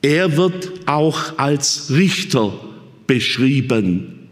Er 0.00 0.38
wird 0.38 0.72
auch 0.86 1.36
als 1.36 1.90
Richter 1.90 2.58
beschrieben. 3.06 4.26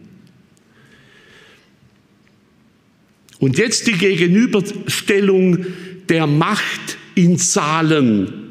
Und 3.40 3.58
jetzt 3.58 3.88
die 3.88 3.92
Gegenüberstellung 3.92 5.66
der 6.08 6.26
Macht 6.26 6.96
in 7.14 7.36
Zahlen. 7.36 8.41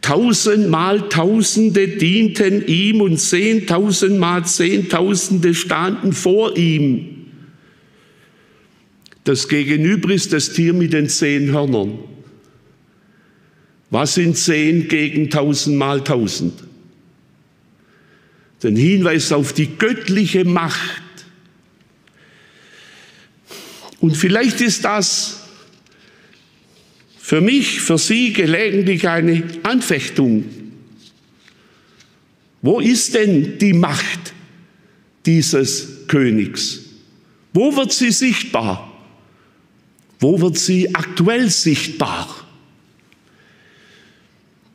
Tausendmal 0.00 1.08
Tausende 1.08 1.88
dienten 1.88 2.66
ihm 2.66 3.00
und 3.00 3.18
zehntausendmal 3.18 4.44
Zehntausende 4.46 5.54
standen 5.54 6.12
vor 6.12 6.56
ihm. 6.56 7.26
Das 9.24 9.48
Gegenüber 9.48 10.10
ist 10.10 10.32
das 10.32 10.52
Tier 10.52 10.72
mit 10.72 10.94
den 10.94 11.08
zehn 11.08 11.52
Hörnern. 11.52 11.98
Was 13.90 14.14
sind 14.14 14.36
zehn 14.36 14.88
gegen 14.88 15.28
tausendmal 15.28 16.02
tausend? 16.02 16.54
Den 18.62 18.76
Hinweis 18.76 19.32
auf 19.32 19.52
die 19.52 19.76
göttliche 19.76 20.44
Macht. 20.44 21.02
Und 24.00 24.16
vielleicht 24.16 24.60
ist 24.60 24.84
das 24.84 25.37
für 27.28 27.42
mich, 27.42 27.82
für 27.82 27.98
Sie 27.98 28.32
gelegentlich 28.32 29.06
eine 29.06 29.42
Anfechtung. 29.62 30.46
Wo 32.62 32.80
ist 32.80 33.14
denn 33.14 33.58
die 33.58 33.74
Macht 33.74 34.32
dieses 35.26 36.06
Königs? 36.08 36.80
Wo 37.52 37.76
wird 37.76 37.92
sie 37.92 38.12
sichtbar? 38.12 38.98
Wo 40.18 40.40
wird 40.40 40.56
sie 40.56 40.94
aktuell 40.94 41.50
sichtbar? 41.50 42.34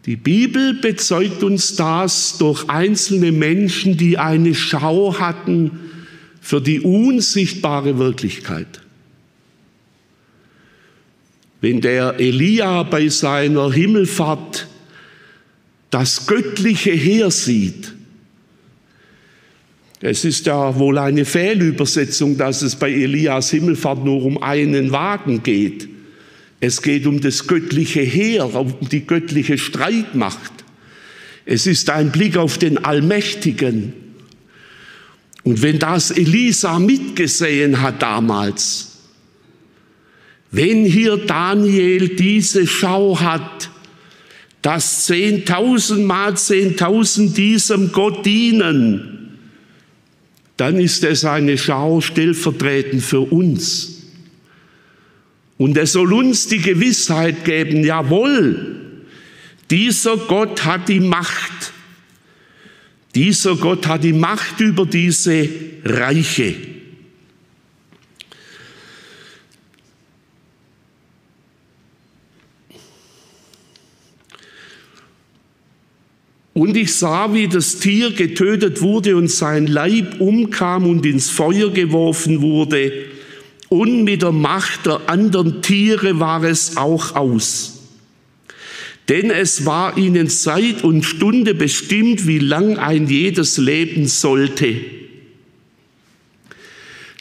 Die 0.05 0.15
Bibel 0.15 0.75
bezeugt 0.75 1.41
uns 1.41 1.75
das 1.75 2.37
durch 2.37 2.69
einzelne 2.69 3.31
Menschen, 3.31 3.97
die 3.97 4.19
eine 4.19 4.53
Schau 4.53 5.19
hatten 5.19 5.71
für 6.39 6.61
die 6.61 6.81
unsichtbare 6.81 7.97
Wirklichkeit. 7.97 8.82
Wenn 11.63 11.79
der 11.79 12.19
Elia 12.19 12.83
bei 12.83 13.07
seiner 13.07 13.71
Himmelfahrt 13.71 14.67
das 15.91 16.27
göttliche 16.27 16.91
Heer 16.91 17.31
sieht, 17.31 17.93
es 20.01 20.25
ist 20.25 20.45
ja 20.45 20.77
wohl 20.77 20.97
eine 20.97 21.23
Fehlübersetzung, 21.23 22.35
dass 22.35 22.63
es 22.63 22.75
bei 22.75 22.91
Elias 22.91 23.51
Himmelfahrt 23.51 24.03
nur 24.03 24.25
um 24.25 24.43
einen 24.43 24.91
Wagen 24.91 25.41
geht. 25.41 25.87
Es 26.59 26.81
geht 26.81 27.07
um 27.07 27.21
das 27.21 27.47
göttliche 27.47 28.01
Heer, 28.01 28.53
um 28.53 28.75
die 28.81 29.07
göttliche 29.07 29.57
Streitmacht. 29.57 30.65
Es 31.45 31.65
ist 31.65 31.89
ein 31.89 32.11
Blick 32.11 32.35
auf 32.35 32.57
den 32.57 32.83
Allmächtigen. 32.83 33.93
Und 35.43 35.61
wenn 35.61 35.79
das 35.79 36.11
Elisa 36.11 36.77
mitgesehen 36.77 37.81
hat 37.81 38.01
damals, 38.01 38.92
wenn 40.53 40.85
hier 40.85 41.17
Daniel 41.17 42.09
diese 42.09 42.67
Schau 42.67 43.19
hat, 43.19 43.71
dass 44.61 45.07
zehntausend 45.07 46.05
mal 46.05 46.37
zehntausend 46.37 47.35
diesem 47.35 47.91
Gott 47.91 48.23
dienen, 48.23 49.39
dann 50.55 50.79
ist 50.79 51.03
es 51.03 51.25
eine 51.25 51.57
Schau 51.57 52.01
stellvertretend 52.01 53.01
für 53.01 53.21
uns. 53.21 54.03
Und 55.57 55.75
er 55.75 55.87
soll 55.87 56.13
uns 56.13 56.47
die 56.47 56.59
Gewissheit 56.59 57.45
geben, 57.45 57.83
jawohl, 57.83 58.75
dieser 59.71 60.17
Gott 60.17 60.63
hat 60.65 60.87
die 60.87 60.99
Macht. 60.99 61.73
Dieser 63.15 63.55
Gott 63.55 63.87
hat 63.87 64.03
die 64.03 64.13
Macht 64.13 64.59
über 64.59 64.85
diese 64.85 65.49
Reiche. 65.83 66.72
Und 76.53 76.77
ich 76.77 76.93
sah, 76.93 77.33
wie 77.33 77.47
das 77.47 77.79
Tier 77.79 78.11
getötet 78.11 78.81
wurde 78.81 79.15
und 79.17 79.29
sein 79.29 79.65
Leib 79.65 80.21
umkam 80.21 80.87
und 80.87 81.05
ins 81.05 81.29
Feuer 81.29 81.71
geworfen 81.71 82.41
wurde. 82.41 82.91
Und 83.69 84.03
mit 84.03 84.21
der 84.21 84.31
Macht 84.31 84.85
der 84.85 85.01
anderen 85.07 85.63
Tiere 85.63 86.19
war 86.19 86.43
es 86.43 86.77
auch 86.77 87.15
aus. 87.15 87.79
Denn 89.09 89.31
es 89.31 89.65
war 89.65 89.97
ihnen 89.97 90.29
Zeit 90.29 90.83
und 90.83 91.03
Stunde 91.03 91.55
bestimmt, 91.55 92.27
wie 92.27 92.39
lang 92.39 92.77
ein 92.77 93.07
jedes 93.07 93.57
leben 93.57 94.07
sollte. 94.07 94.75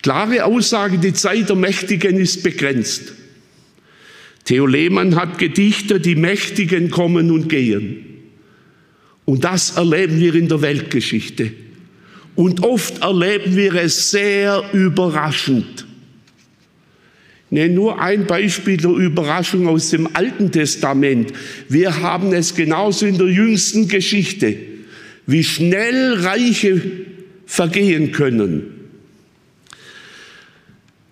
Klare 0.03 0.45
Aussage, 0.45 0.99
die 0.99 1.15
Zeit 1.15 1.49
der 1.49 1.57
Mächtigen 1.57 2.19
ist 2.19 2.43
begrenzt. 2.43 3.15
Theo 4.45 4.67
Lehmann 4.67 5.17
hat 5.17 5.39
gedichtet, 5.39 6.05
die 6.05 6.17
Mächtigen 6.17 6.91
kommen 6.91 7.31
und 7.31 7.49
gehen. 7.49 8.12
Und 9.25 9.45
das 9.45 9.77
erleben 9.77 10.19
wir 10.19 10.35
in 10.35 10.49
der 10.49 10.63
Weltgeschichte. 10.63 11.53
Und 12.35 12.63
oft 12.63 13.03
erleben 13.03 13.57
wir 13.57 13.75
es 13.75 14.11
sehr 14.11 14.63
überraschend. 14.73 15.87
Ich 17.47 17.53
nenne 17.53 17.75
nur 17.75 18.01
ein 18.01 18.27
Beispiel 18.27 18.79
der 18.79 18.93
Überraschung 18.93 19.69
aus 19.69 19.91
dem 19.91 20.09
Alten 20.15 20.51
Testament. 20.51 21.33
Wir 21.69 22.01
haben 22.01 22.33
es 22.33 22.55
genauso 22.55 23.05
in 23.05 23.19
der 23.19 23.27
jüngsten 23.27 23.89
Geschichte, 23.89 24.57
wie 25.27 25.45
schnell 25.45 26.15
Reiche 26.15 26.81
vergehen 27.45 28.13
können. 28.13 28.63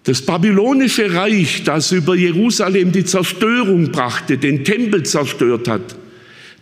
Das 0.05 0.23
babylonische 0.23 1.13
Reich, 1.13 1.63
das 1.65 1.93
über 1.93 2.17
Jerusalem 2.17 2.91
die 2.91 3.05
Zerstörung 3.05 3.93
brachte, 3.93 4.39
den 4.39 4.65
Tempel 4.65 5.03
zerstört 5.03 5.69
hat, 5.69 5.95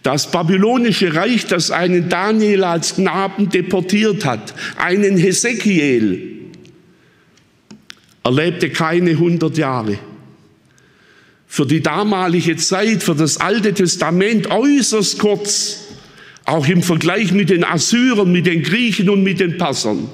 das 0.09 0.31
babylonische 0.31 1.15
Reich, 1.15 1.45
das 1.45 1.71
einen 1.71 2.09
Daniel 2.09 2.65
als 2.65 2.95
Knaben 2.95 3.51
deportiert 3.51 4.25
hat, 4.25 4.55
einen 4.79 5.19
Hesekiel, 5.19 6.47
erlebte 8.25 8.71
keine 8.71 9.19
hundert 9.19 9.59
Jahre. 9.59 9.99
Für 11.47 11.67
die 11.67 11.83
damalige 11.83 12.57
Zeit, 12.57 13.03
für 13.03 13.15
das 13.15 13.37
Alte 13.37 13.75
Testament 13.75 14.51
äußerst 14.51 15.19
kurz, 15.19 15.81
auch 16.47 16.67
im 16.67 16.83
Vergleich 16.83 17.33
mit 17.33 17.51
den 17.51 17.63
Assyrern, 17.63 18.33
mit 18.33 18.47
den 18.47 18.63
Griechen 18.63 19.11
und 19.11 19.23
mit 19.23 19.41
den 19.41 19.59
Passern. 19.59 20.09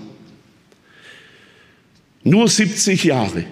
Nur 2.25 2.49
70 2.49 3.05
Jahre. 3.05 3.45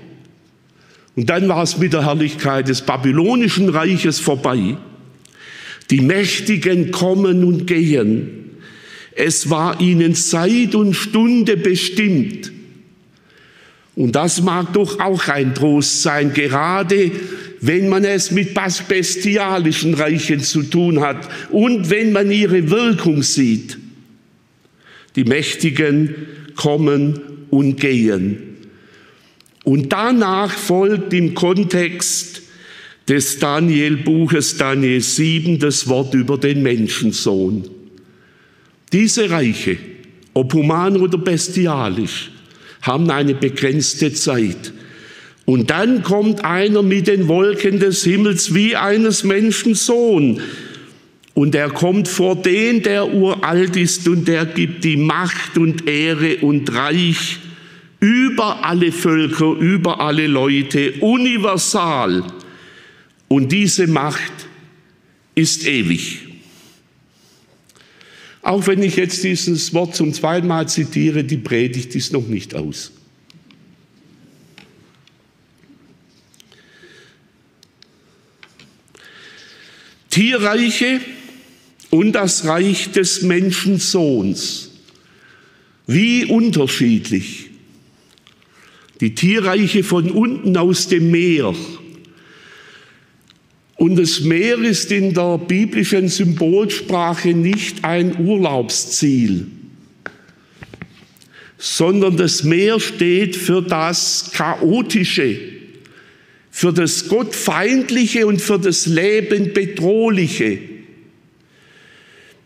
Und 1.15 1.31
dann 1.31 1.49
war 1.49 1.63
es 1.63 1.79
mit 1.79 1.93
der 1.93 2.05
Herrlichkeit 2.05 2.67
des 2.67 2.83
babylonischen 2.83 3.69
Reiches 3.69 4.19
vorbei. 4.19 4.77
Die 5.93 6.01
Mächtigen 6.01 6.91
kommen 6.91 7.45
und 7.45 7.67
gehen. 7.67 8.57
Es 9.15 9.51
war 9.51 9.79
ihnen 9.79 10.15
Zeit 10.15 10.75
und 10.75 10.95
Stunde 10.95 11.59
bestimmt. 11.59 12.51
Und 13.95 14.17
das 14.17 14.41
mag 14.41 14.73
doch 14.73 14.99
auch 15.01 15.29
ein 15.29 15.55
Trost 15.55 16.01
sein, 16.01 16.33
gerade 16.33 17.13
wenn 17.61 17.91
man 17.91 18.05
es 18.05 18.31
mit 18.31 18.59
bestialischen 18.89 19.93
Reichen 19.93 20.41
zu 20.41 20.63
tun 20.63 21.01
hat 21.01 21.29
und 21.51 21.91
wenn 21.91 22.11
man 22.13 22.31
ihre 22.31 22.71
Wirkung 22.71 23.23
sieht. 23.23 23.77
Die 25.15 25.25
Mächtigen 25.25 26.15
kommen 26.57 27.21
und 27.51 27.79
gehen. 27.79 28.39
Und 29.63 29.93
danach 29.93 30.51
folgt 30.51 31.13
im 31.13 31.35
Kontext 31.35 32.42
des 33.09 33.39
Daniel-Buches 33.39 34.57
Daniel 34.57 35.01
7 35.01 35.59
das 35.59 35.89
Wort 35.89 36.15
über 36.15 36.39
den 36.39 36.63
Menschensohn. 36.63 37.69
Diese 38.93 39.31
Reiche, 39.31 39.79
ob 40.35 40.53
human 40.55 40.97
oder 40.97 41.19
bestialisch, 41.19 42.31
haben 42.83 43.11
eine 43.11 43.35
begrenzte 43.35 44.13
Zeit. 44.13 44.73
Und 45.45 45.71
dann 45.71 46.03
kommt 46.03 46.45
einer 46.45 46.83
mit 46.83 47.09
den 47.09 47.27
Wolken 47.27 47.81
des 47.81 48.05
Himmels 48.05 48.55
wie 48.55 48.77
eines 48.77 49.25
Menschen 49.25 49.75
Sohn. 49.75 50.41
Und 51.35 51.55
er 51.55 51.71
kommt 51.71 52.09
vor 52.09 52.37
den, 52.37 52.83
der 52.83 53.13
uralt 53.13 53.77
ist, 53.77 54.07
und 54.07 54.29
der 54.29 54.45
gibt 54.47 54.85
die 54.85 54.99
Macht 54.99 55.57
und 55.57 55.89
Ehre 55.89 56.37
und 56.43 56.73
Reich 56.75 57.39
über 58.01 58.65
alle 58.65 58.93
Völker, 58.93 59.53
über 59.53 60.01
alle 60.01 60.27
Leute, 60.27 60.93
universal 61.01 62.23
und 63.33 63.51
diese 63.51 63.87
Macht 63.87 64.47
ist 65.35 65.67
ewig. 65.67 66.19
Auch 68.43 68.67
wenn 68.67 68.83
ich 68.83 68.97
jetzt 68.97 69.25
dieses 69.25 69.73
Wort 69.73 69.97
zum 69.97 70.13
zweiten 70.13 70.47
Mal 70.47 70.69
zitiere, 70.69 71.25
die 71.25 71.39
Predigt 71.39 71.95
ist 71.95 72.13
noch 72.13 72.27
nicht 72.27 72.55
aus. 72.55 72.93
Tierreiche 80.11 81.01
und 81.89 82.13
das 82.13 82.45
Reich 82.45 82.93
des 82.93 83.23
Menschensohns. 83.23 84.73
Wie 85.87 86.27
unterschiedlich. 86.27 87.49
Die 89.01 89.15
Tierreiche 89.15 89.85
von 89.85 90.11
unten 90.11 90.55
aus 90.59 90.89
dem 90.89 91.11
Meer 91.11 91.55
und 93.83 93.97
das 93.97 94.21
Meer 94.21 94.59
ist 94.59 94.93
in 94.93 95.13
der 95.13 95.39
biblischen 95.39 96.07
Symbolsprache 96.07 97.35
nicht 97.35 97.85
ein 97.85 98.17
Urlaubsziel, 98.25 99.49
sondern 101.59 102.17
das 102.17 102.45
Meer 102.45 102.79
steht 102.79 103.35
für 103.35 103.61
das 103.61 104.31
Chaotische, 104.35 105.37
für 106.49 106.73
das 106.73 107.09
Gottfeindliche 107.09 108.25
und 108.25 108.41
für 108.41 108.61
das 108.61 108.87
Leben 108.87 109.53
Bedrohliche. 109.53 110.61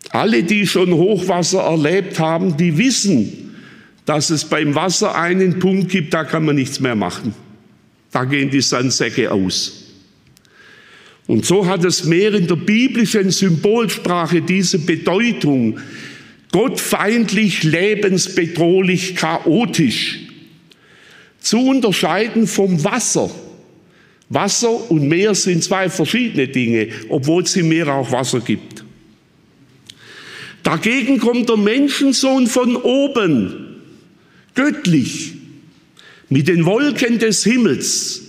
Alle, 0.09 0.42
die 0.42 0.66
schon 0.66 0.94
Hochwasser 0.94 1.61
erlebt 1.61 2.18
haben, 2.18 2.57
die 2.57 2.79
wissen, 2.79 3.55
dass 4.07 4.31
es 4.31 4.46
beim 4.46 4.75
Wasser 4.75 5.14
einen 5.14 5.59
Punkt 5.59 5.90
gibt, 5.90 6.14
da 6.14 6.25
kann 6.25 6.46
man 6.46 6.57
nichts 6.57 6.81
mehr 6.81 6.96
machen. 6.96 7.35
Da 8.11 8.25
gehen 8.25 8.49
die 8.49 8.62
Sandsäcke 8.62 9.31
aus. 9.31 9.86
Und 11.27 11.45
so 11.45 11.67
hat 11.67 11.85
das 11.85 12.05
Meer 12.05 12.35
in 12.35 12.47
der 12.47 12.57
biblischen 12.57 13.31
Symbolsprache 13.31 14.43
diese 14.43 14.79
Bedeutung. 14.79 15.79
Gottfeindlich, 16.53 17.65
lebensbedrohlich, 17.65 19.17
chaotisch. 19.17 20.21
Zu 21.41 21.59
unterscheiden 21.59 22.47
vom 22.47 22.83
Wasser. 22.85 23.31
Wasser 24.29 24.91
und 24.91 25.09
Meer 25.09 25.35
sind 25.35 25.62
zwei 25.62 25.89
verschiedene 25.89 26.49
Dinge, 26.49 26.89
obwohl 27.09 27.43
es 27.43 27.57
im 27.57 27.69
Meer 27.69 27.93
auch 27.93 28.11
Wasser 28.11 28.41
gibt. 28.41 28.85
Dagegen 30.62 31.19
kommt 31.19 31.49
der 31.49 31.57
Menschensohn 31.57 32.49
von 32.49 32.75
oben, 32.75 33.81
göttlich, 34.55 35.35
mit 36.29 36.49
den 36.49 36.65
Wolken 36.65 37.21
des 37.21 37.45
Himmels. 37.45 38.26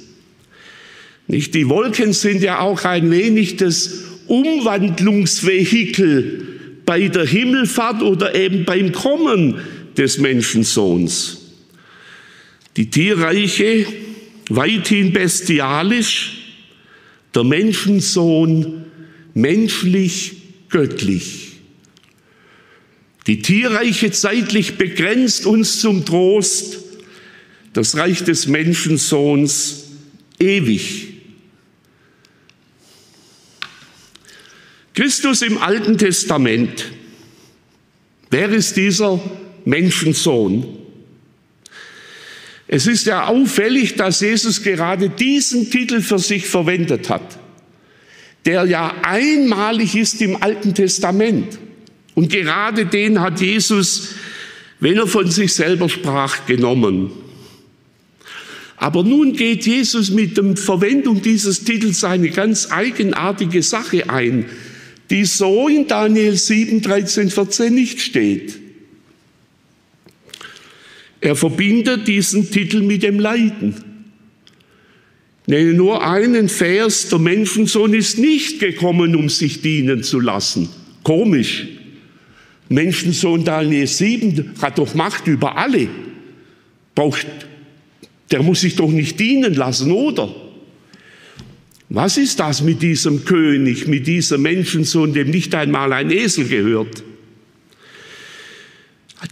Nicht? 1.28 1.54
Die 1.56 1.70
Wolken 1.70 2.14
sind 2.14 2.42
ja 2.42 2.60
auch 2.60 2.86
ein 2.86 3.12
wenig 3.12 3.58
das 3.58 4.06
Umwandlungsvehikel 4.28 6.48
bei 6.86 7.10
der 7.10 7.26
Himmelfahrt 7.26 8.02
oder 8.02 8.34
eben 8.36 8.64
beim 8.66 8.94
Kommen 8.94 9.56
des 9.98 10.20
Menschensohns. 10.20 11.42
Die 12.78 12.90
Tierreiche 12.90 13.86
weithin 14.50 15.12
bestialisch, 15.12 16.54
der 17.36 17.44
Menschensohn 17.44 18.86
menschlich 19.34 20.38
göttlich. 20.70 21.48
Die 23.28 23.42
Tierreiche 23.42 24.12
zeitlich 24.12 24.78
begrenzt 24.78 25.46
uns 25.46 25.82
zum 25.82 26.06
Trost, 26.06 26.80
das 27.74 27.98
Reich 27.98 28.24
des 28.24 28.48
Menschensohns 28.48 29.88
ewig. 30.40 31.17
Christus 34.98 35.44
im 35.44 35.60
Alten 35.60 35.96
Testament. 36.00 36.86
Wer 38.32 38.50
ist 38.50 38.76
dieser 38.78 39.22
Menschensohn? 39.64 40.66
Es 42.68 42.88
ist 42.88 43.06
ja 43.06 43.28
auffällig, 43.28 43.94
dass 43.94 44.22
Jesus 44.22 44.64
gerade 44.64 45.10
diesen 45.10 45.70
Titel 45.70 46.02
für 46.02 46.18
sich 46.18 46.48
verwendet 46.48 47.12
hat, 47.12 47.38
der 48.48 48.66
ja 48.66 48.92
einmalig 49.04 49.96
ist 49.96 50.20
im 50.24 50.42
Alten 50.42 50.74
Testament. 50.74 51.60
Und 52.16 52.32
gerade 52.32 52.88
den 52.88 53.22
hat 53.22 53.40
Jesus, 53.40 54.16
wenn 54.80 54.98
er 54.98 55.06
von 55.06 55.30
sich 55.30 55.54
selber 55.54 55.90
sprach, 55.90 56.48
genommen. 56.48 57.12
Aber 58.78 59.04
nun 59.04 59.34
geht 59.34 59.68
Jesus 59.68 60.10
mit 60.10 60.38
der 60.38 60.58
Verwendung 60.58 61.22
dieses 61.22 61.64
Titels 61.64 62.04
eine 62.04 62.32
ganz 62.32 62.72
eigenartige 62.72 63.62
Sache 63.62 64.10
ein, 64.10 64.46
die 65.10 65.26
so 65.26 65.68
in 65.68 65.88
Daniel 65.88 66.36
7, 66.36 66.82
13, 66.82 67.30
14 67.30 67.74
nicht 67.74 68.02
steht. 68.02 68.60
Er 71.22 71.36
verbindet 71.36 72.08
diesen 72.08 72.52
Titel 72.52 72.82
mit 72.82 73.04
dem 73.04 73.20
Leiden. 73.20 73.76
Nenne 75.48 75.74
nur 75.74 76.06
einen 76.06 76.50
Vers, 76.50 77.10
der 77.10 77.20
Menschensohn 77.20 77.94
ist 77.94 78.18
nicht 78.18 78.60
gekommen, 78.60 79.16
um 79.16 79.30
sich 79.30 79.62
dienen 79.62 80.04
zu 80.04 80.20
lassen. 80.20 80.70
Komisch. 81.04 81.68
Menschensohn 82.70 83.46
Daniel 83.46 83.88
7 83.88 84.56
hat 84.62 84.78
doch 84.78 84.94
Macht 84.94 85.28
über 85.28 85.58
alle. 85.58 85.88
Braucht, 86.94 87.28
der 88.30 88.44
muss 88.44 88.62
sich 88.62 88.76
doch 88.76 88.92
nicht 88.92 89.20
dienen 89.20 89.54
lassen, 89.54 89.92
oder? 89.92 90.47
Was 91.90 92.18
ist 92.18 92.40
das 92.40 92.62
mit 92.62 92.82
diesem 92.82 93.24
König, 93.24 93.88
mit 93.88 94.08
diesem 94.08 94.42
Menschensohn, 94.42 95.14
dem 95.14 95.30
nicht 95.30 95.56
einmal 95.56 95.94
ein 95.94 96.12
Esel 96.12 96.48
gehört? 96.48 97.04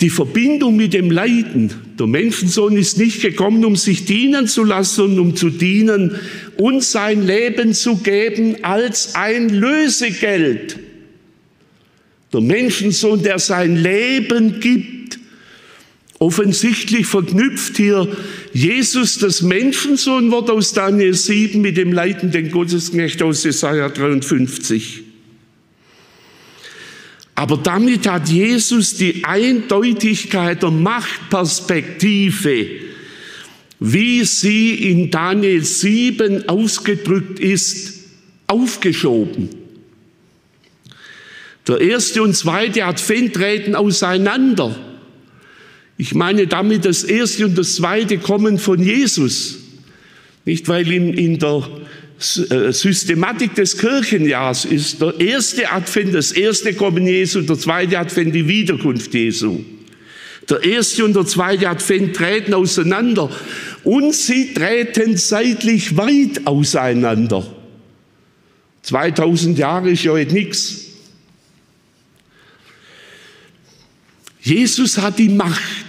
Die 0.01 0.09
Verbindung 0.09 0.75
mit 0.75 0.93
dem 0.93 1.11
Leiden. 1.11 1.71
Der 1.99 2.07
Menschensohn 2.07 2.75
ist 2.75 2.97
nicht 2.97 3.21
gekommen, 3.21 3.63
um 3.65 3.75
sich 3.75 4.05
dienen 4.05 4.47
zu 4.47 4.63
lassen, 4.63 4.95
sondern 4.95 5.19
um 5.19 5.35
zu 5.35 5.49
dienen 5.49 6.19
und 6.57 6.83
sein 6.83 7.25
Leben 7.25 7.73
zu 7.73 7.97
geben 7.97 8.63
als 8.63 9.13
ein 9.15 9.49
Lösegeld. 9.49 10.79
Der 12.33 12.41
Menschensohn, 12.41 13.21
der 13.21 13.37
sein 13.37 13.75
Leben 13.75 14.59
gibt. 14.59 14.94
Offensichtlich 16.19 17.07
verknüpft 17.07 17.75
hier 17.77 18.07
Jesus, 18.53 19.17
das 19.17 19.41
Menschensohnwort 19.41 20.49
aus 20.49 20.71
Daniel 20.71 21.13
7 21.13 21.59
mit 21.61 21.75
dem 21.75 21.91
leitenden 21.91 22.51
Gottesknecht 22.51 23.21
aus 23.21 23.43
Jesaja 23.43 23.89
53. 23.89 25.01
Aber 27.35 27.57
damit 27.57 28.07
hat 28.07 28.29
Jesus 28.29 28.95
die 28.95 29.25
Eindeutigkeit 29.25 30.63
der 30.63 30.71
Machtperspektive, 30.71 32.67
wie 33.81 34.23
sie 34.23 34.73
in 34.89 35.11
Daniel 35.11 35.65
7 35.65 36.47
ausgedrückt 36.47 37.41
ist, 37.41 38.05
aufgeschoben. 38.47 39.49
Der 41.67 41.81
erste 41.81 42.23
und 42.23 42.37
zweite 42.37 42.85
Advent 42.85 43.33
treten 43.33 43.75
auseinander. 43.75 44.94
Ich 45.97 46.13
meine 46.13 46.47
damit, 46.47 46.85
das 46.85 47.03
erste 47.03 47.45
und 47.45 47.57
das 47.57 47.75
zweite 47.75 48.17
kommen 48.17 48.59
von 48.59 48.81
Jesus. 48.83 49.59
Nicht, 50.43 50.67
weil 50.67 50.91
in, 50.91 51.13
in 51.13 51.39
der 51.39 51.67
äh, 52.49 52.71
Systematik 52.71 53.55
des 53.55 53.77
Kirchenjahrs 53.77 54.65
ist 54.65 55.01
der 55.01 55.19
erste 55.19 55.71
Advent 55.71 56.13
das 56.13 56.31
erste 56.31 56.73
Kommen 56.73 57.07
Jesu, 57.07 57.41
der 57.41 57.57
zweite 57.57 57.97
Advent 57.97 58.35
die 58.35 58.47
Wiederkunft 58.47 59.13
Jesu. 59.13 59.63
Der 60.49 60.63
erste 60.63 61.03
und 61.05 61.15
der 61.15 61.25
zweite 61.25 61.69
Advent 61.69 62.15
treten 62.15 62.53
auseinander 62.53 63.29
und 63.83 64.13
sie 64.13 64.53
treten 64.53 65.17
zeitlich 65.17 65.97
weit 65.97 66.45
auseinander. 66.45 67.45
2000 68.83 69.57
Jahre 69.57 69.91
ist 69.91 70.03
ja 70.03 70.11
heute 70.11 70.33
nichts. 70.33 70.81
Jesus 74.41 74.99
hat 74.99 75.17
die 75.17 75.29
Macht. 75.29 75.84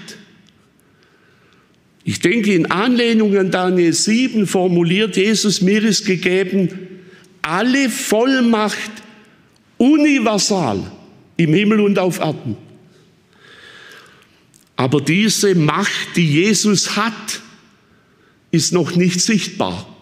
Ich 2.09 2.21
denke, 2.21 2.55
in 2.55 2.66
Anlehnung 2.66 3.37
an 3.37 3.51
Daniel 3.51 3.92
7 3.92 4.47
formuliert 4.47 5.16
Jesus, 5.16 5.61
mir 5.61 5.83
ist 5.83 6.07
gegeben 6.07 6.69
alle 7.42 7.90
Vollmacht 7.90 8.90
universal 9.77 10.88
im 11.37 11.53
Himmel 11.53 11.81
und 11.81 11.99
auf 11.99 12.21
Erden. 12.21 12.57
Aber 14.77 15.01
diese 15.01 15.57
Macht, 15.57 16.14
die 16.14 16.31
Jesus 16.31 16.97
hat, 16.97 17.40
ist 18.53 18.73
noch 18.73 18.95
nicht 18.95 19.21
sichtbar. 19.21 19.92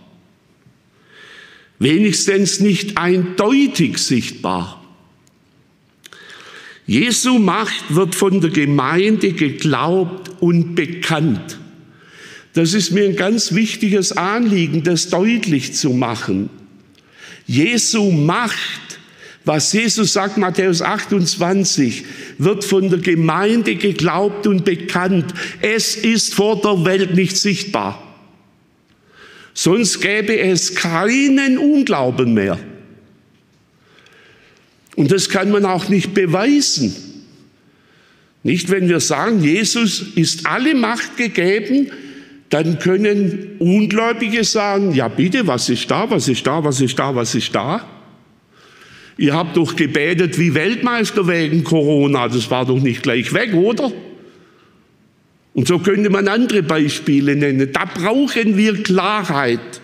Wenigstens 1.79 2.61
nicht 2.61 2.99
eindeutig 2.99 3.97
sichtbar. 3.97 4.85
Jesu 6.87 7.39
Macht 7.39 7.95
wird 7.95 8.15
von 8.15 8.43
der 8.43 8.51
Gemeinde 8.51 9.33
geglaubt 9.33 10.31
und 10.41 10.75
bekannt. 10.75 11.61
Das 12.55 12.73
ist 12.73 12.93
mir 12.93 13.05
ein 13.05 13.17
ganz 13.17 13.53
wichtiges 13.53 14.13
Anliegen, 14.13 14.85
das 14.85 15.09
deutlich 15.09 15.75
zu 15.75 15.91
machen. 15.91 16.49
Jesu 17.47 18.13
Macht, 18.13 19.01
was 19.45 19.73
Jesus 19.73 20.13
sagt, 20.13 20.39
Matthäus 20.39 20.81
28, 20.81 22.05
wird 22.39 22.65
von 22.65 22.89
der 22.89 23.01
Gemeinde 23.01 23.75
geglaubt 23.75 24.47
und 24.47 24.65
bekannt. 24.65 25.35
Es 25.61 25.97
ist 25.97 26.35
vor 26.35 26.61
der 26.63 26.85
Welt 26.85 27.15
nicht 27.15 27.37
sichtbar. 27.37 28.01
Sonst 29.53 30.01
gäbe 30.01 30.39
es 30.39 30.77
keinen 30.77 31.59
Unglauben 31.59 32.35
mehr. 32.35 32.59
Und 34.95 35.11
das 35.11 35.29
kann 35.29 35.51
man 35.51 35.65
auch 35.65 35.89
nicht 35.89 36.15
beweisen. 36.15 36.95
Nicht, 38.45 38.71
wenn 38.71 38.89
wir 38.89 39.01
sagen, 39.01 39.43
Jesus 39.43 40.05
ist 40.15 40.47
alle 40.47 40.75
Macht 40.75 41.17
gegeben, 41.17 41.91
dann 42.51 42.79
können 42.79 43.57
Ungläubige 43.59 44.45
sagen, 44.45 44.95
ja 44.95 45.09
bitte, 45.09 45.47
was 45.47 45.69
ist 45.69 45.91
da, 45.91 46.09
was 46.11 46.29
ist 46.29 46.47
da, 46.47 46.63
was 46.63 46.81
ist 46.81 46.99
da, 46.99 47.15
was 47.15 47.35
ist 47.35 47.55
da? 47.55 47.85
Ihr 49.17 49.35
habt 49.35 49.57
doch 49.57 49.77
gebetet 49.77 50.39
wie 50.39 50.55
Weltmeister 50.55 51.27
wegen 51.29 51.65
Corona, 51.65 52.29
das 52.29 52.51
war 52.51 52.67
doch 52.67 52.81
nicht 52.81 53.03
gleich 53.03 53.33
weg, 53.33 53.55
oder? 53.55 53.93
Und 55.55 55.69
so 55.69 55.79
könnte 55.79 56.11
man 56.11 56.27
andere 56.27 56.65
Beispiele 56.65 57.37
nennen. 57.37 57.73
Da 57.73 57.85
brauchen 57.85 58.57
wir 58.57 58.83
Klarheit. 58.83 59.81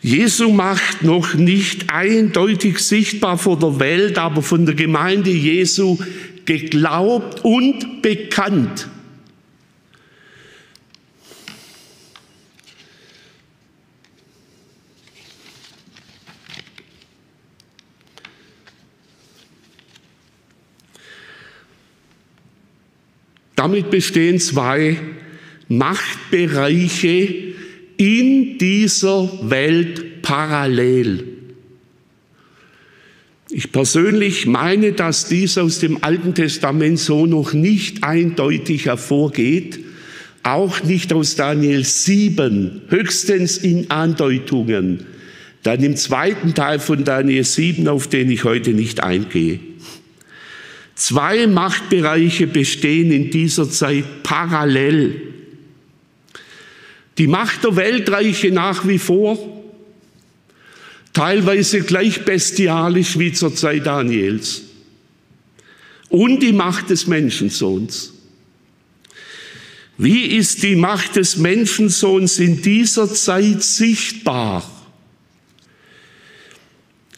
Jesu 0.00 0.50
Macht 0.50 1.04
noch 1.04 1.34
nicht 1.34 1.92
eindeutig 1.92 2.78
sichtbar 2.78 3.38
vor 3.38 3.58
der 3.58 3.78
Welt, 3.78 4.18
aber 4.18 4.42
von 4.42 4.66
der 4.66 4.74
Gemeinde 4.74 5.30
Jesu 5.30 5.98
geglaubt 6.44 7.44
und 7.44 8.02
bekannt. 8.02 8.88
Damit 23.62 23.92
bestehen 23.92 24.40
zwei 24.40 24.96
Machtbereiche 25.68 27.28
in 27.96 28.58
dieser 28.58 29.30
Welt 29.48 30.20
parallel. 30.22 31.22
Ich 33.50 33.70
persönlich 33.70 34.46
meine, 34.46 34.94
dass 34.94 35.26
dies 35.26 35.58
aus 35.58 35.78
dem 35.78 36.02
Alten 36.02 36.34
Testament 36.34 36.98
so 36.98 37.26
noch 37.26 37.52
nicht 37.52 38.02
eindeutig 38.02 38.86
hervorgeht, 38.86 39.78
auch 40.42 40.82
nicht 40.82 41.12
aus 41.12 41.36
Daniel 41.36 41.84
7, 41.84 42.82
höchstens 42.88 43.58
in 43.58 43.92
Andeutungen. 43.92 45.06
Dann 45.62 45.84
im 45.84 45.94
zweiten 45.94 46.54
Teil 46.54 46.80
von 46.80 47.04
Daniel 47.04 47.44
7, 47.44 47.86
auf 47.86 48.08
den 48.08 48.28
ich 48.28 48.42
heute 48.42 48.72
nicht 48.72 49.04
eingehe. 49.04 49.60
Zwei 50.94 51.46
Machtbereiche 51.46 52.46
bestehen 52.46 53.10
in 53.12 53.30
dieser 53.30 53.68
Zeit 53.70 54.22
parallel. 54.22 55.20
Die 57.18 57.26
Macht 57.26 57.64
der 57.64 57.76
Weltreiche 57.76 58.50
nach 58.50 58.86
wie 58.86 58.98
vor, 58.98 59.38
teilweise 61.12 61.82
gleich 61.82 62.24
bestialisch 62.24 63.18
wie 63.18 63.32
zur 63.32 63.54
Zeit 63.54 63.86
Daniels. 63.86 64.62
und 66.12 66.40
die 66.40 66.52
Macht 66.52 66.90
des 66.90 67.06
Menschensohns. 67.06 68.12
Wie 69.96 70.26
ist 70.26 70.62
die 70.62 70.76
Macht 70.76 71.16
des 71.16 71.38
Menschensohns 71.38 72.38
in 72.38 72.60
dieser 72.60 73.12
Zeit 73.12 73.62
sichtbar? 73.62 74.70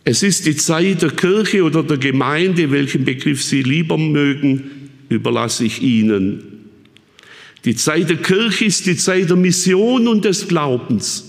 Es 0.05 0.23
ist 0.23 0.45
die 0.45 0.57
Zeit 0.57 1.01
der 1.01 1.11
Kirche 1.11 1.63
oder 1.65 1.83
der 1.83 1.97
Gemeinde, 1.97 2.71
welchen 2.71 3.05
Begriff 3.05 3.43
Sie 3.43 3.63
lieber 3.63 3.97
mögen, 3.97 4.91
überlasse 5.09 5.65
ich 5.65 5.81
Ihnen. 5.81 6.43
Die 7.65 7.75
Zeit 7.75 8.11
der 8.11 8.19
Kirche 8.19 8.67
ist 8.67 8.85
die 8.85 8.97
Zeit 8.97 9.31
der 9.31 9.37
Mission 9.37 10.07
und 10.07 10.27
des 10.27 10.47
Glaubens. 10.47 11.25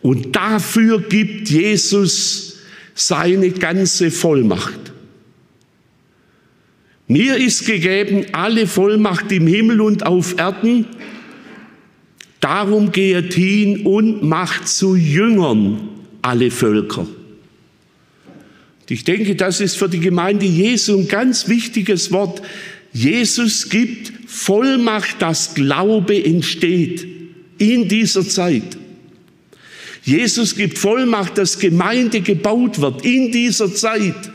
Und 0.00 0.34
dafür 0.34 1.00
gibt 1.02 1.50
Jesus 1.50 2.60
seine 2.94 3.50
ganze 3.50 4.10
Vollmacht. 4.10 4.78
Mir 7.08 7.36
ist 7.36 7.66
gegeben 7.66 8.26
alle 8.32 8.66
Vollmacht 8.66 9.30
im 9.32 9.46
Himmel 9.46 9.82
und 9.82 10.06
auf 10.06 10.38
Erden. 10.38 10.86
Darum 12.40 12.92
geht 12.92 13.34
hin 13.34 13.84
und 13.84 14.22
macht 14.22 14.68
zu 14.68 14.94
Jüngern 14.94 15.88
alle 16.22 16.50
Völker. 16.50 17.06
Ich 18.90 19.04
denke, 19.04 19.34
das 19.36 19.60
ist 19.60 19.76
für 19.76 19.88
die 19.88 20.00
Gemeinde 20.00 20.46
Jesu 20.46 20.98
ein 20.98 21.08
ganz 21.08 21.48
wichtiges 21.48 22.10
Wort. 22.10 22.40
Jesus 22.92 23.68
gibt 23.68 24.12
Vollmacht, 24.26 25.20
dass 25.20 25.54
Glaube 25.54 26.24
entsteht 26.24 27.06
in 27.58 27.88
dieser 27.88 28.26
Zeit. 28.26 28.78
Jesus 30.02 30.56
gibt 30.56 30.78
Vollmacht, 30.78 31.36
dass 31.36 31.58
Gemeinde 31.58 32.22
gebaut 32.22 32.80
wird 32.80 33.04
in 33.04 33.30
dieser 33.30 33.74
Zeit. 33.74 34.32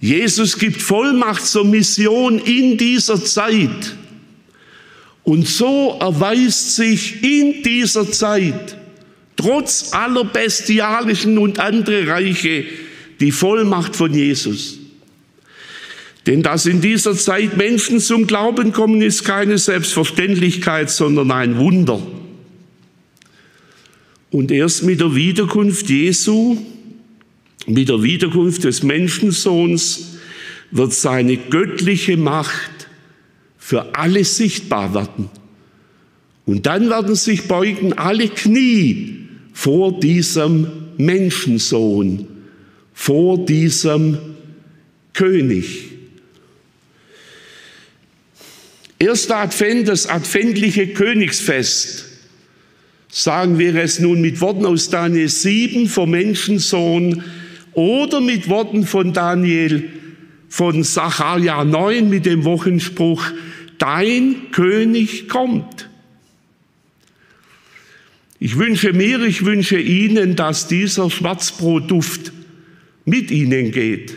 Jesus 0.00 0.58
gibt 0.58 0.80
Vollmacht 0.80 1.46
zur 1.46 1.66
Mission 1.66 2.38
in 2.38 2.78
dieser 2.78 3.22
Zeit. 3.22 3.94
Und 5.22 5.46
so 5.46 5.98
erweist 6.00 6.76
sich 6.76 7.22
in 7.22 7.62
dieser 7.62 8.10
Zeit, 8.10 8.76
trotz 9.36 9.92
aller 9.92 10.24
bestialischen 10.24 11.38
und 11.38 11.60
andere 11.60 12.06
Reiche, 12.08 12.64
die 13.22 13.32
Vollmacht 13.32 13.96
von 13.96 14.12
Jesus. 14.12 14.78
Denn 16.26 16.42
dass 16.42 16.66
in 16.66 16.80
dieser 16.80 17.16
Zeit 17.16 17.56
Menschen 17.56 17.98
zum 17.98 18.26
Glauben 18.26 18.72
kommen, 18.72 19.00
ist 19.00 19.24
keine 19.24 19.58
Selbstverständlichkeit, 19.58 20.90
sondern 20.90 21.30
ein 21.30 21.58
Wunder. 21.58 22.00
Und 24.30 24.50
erst 24.50 24.82
mit 24.84 25.00
der 25.00 25.14
Wiederkunft 25.14 25.88
Jesu 25.88 26.58
mit 27.66 27.88
der 27.88 28.02
Wiederkunft 28.02 28.64
des 28.64 28.82
Menschensohns 28.82 30.16
wird 30.70 30.92
seine 30.92 31.36
göttliche 31.36 32.16
Macht 32.16 32.88
für 33.58 33.94
alle 33.94 34.24
sichtbar 34.24 34.94
werden. 34.94 35.30
Und 36.44 36.66
dann 36.66 36.90
werden 36.90 37.14
sich 37.14 37.46
beugen 37.46 37.92
alle 37.92 38.28
Knie 38.28 39.28
vor 39.52 40.00
diesem 40.00 40.66
Menschensohn, 40.96 42.26
vor 42.92 43.44
diesem 43.44 44.18
König. 45.12 45.90
Erster 48.98 49.38
Advent, 49.38 49.88
das 49.88 50.06
adventliche 50.06 50.88
Königsfest. 50.88 52.06
Sagen 53.08 53.58
wir 53.58 53.74
es 53.74 53.98
nun 53.98 54.20
mit 54.20 54.40
Worten 54.40 54.64
aus 54.64 54.88
Daniel 54.88 55.28
7 55.28 55.88
vom 55.88 56.10
Menschensohn, 56.10 57.22
oder 57.72 58.20
mit 58.20 58.48
Worten 58.48 58.86
von 58.86 59.12
Daniel, 59.12 59.88
von 60.48 60.82
Sacharja 60.84 61.64
9 61.64 62.08
mit 62.08 62.26
dem 62.26 62.44
Wochenspruch, 62.44 63.24
dein 63.78 64.50
König 64.52 65.28
kommt. 65.28 65.88
Ich 68.38 68.58
wünsche 68.58 68.92
mir, 68.92 69.20
ich 69.22 69.44
wünsche 69.44 69.78
Ihnen, 69.78 70.36
dass 70.36 70.68
dieser 70.68 71.10
Schwarzbrotduft 71.10 72.32
mit 73.04 73.30
Ihnen 73.30 73.70
geht, 73.70 74.14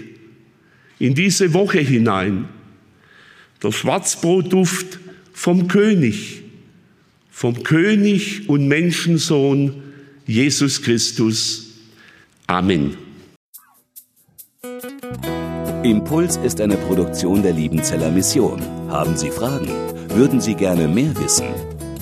in 1.00 1.16
diese 1.16 1.54
Woche 1.54 1.80
hinein. 1.80 2.46
Der 3.64 3.72
Schwarzbrotduft 3.72 5.00
vom 5.34 5.68
König, 5.68 6.44
vom 7.32 7.64
König 7.64 8.48
und 8.48 8.68
Menschensohn 8.68 9.84
Jesus 10.26 10.82
Christus. 10.82 11.74
Amen. 12.48 12.98
Impuls 15.84 16.38
ist 16.38 16.62
eine 16.62 16.78
Produktion 16.78 17.44
der 17.44 17.54
Liebenzeller 17.54 18.10
Mission. 18.10 18.62
Haben 18.90 19.16
Sie 19.16 19.30
Fragen? 19.30 19.70
Würden 20.10 20.42
Sie 20.42 20.56
gerne 20.56 20.88
mehr 20.88 21.16
wissen? 21.18 21.46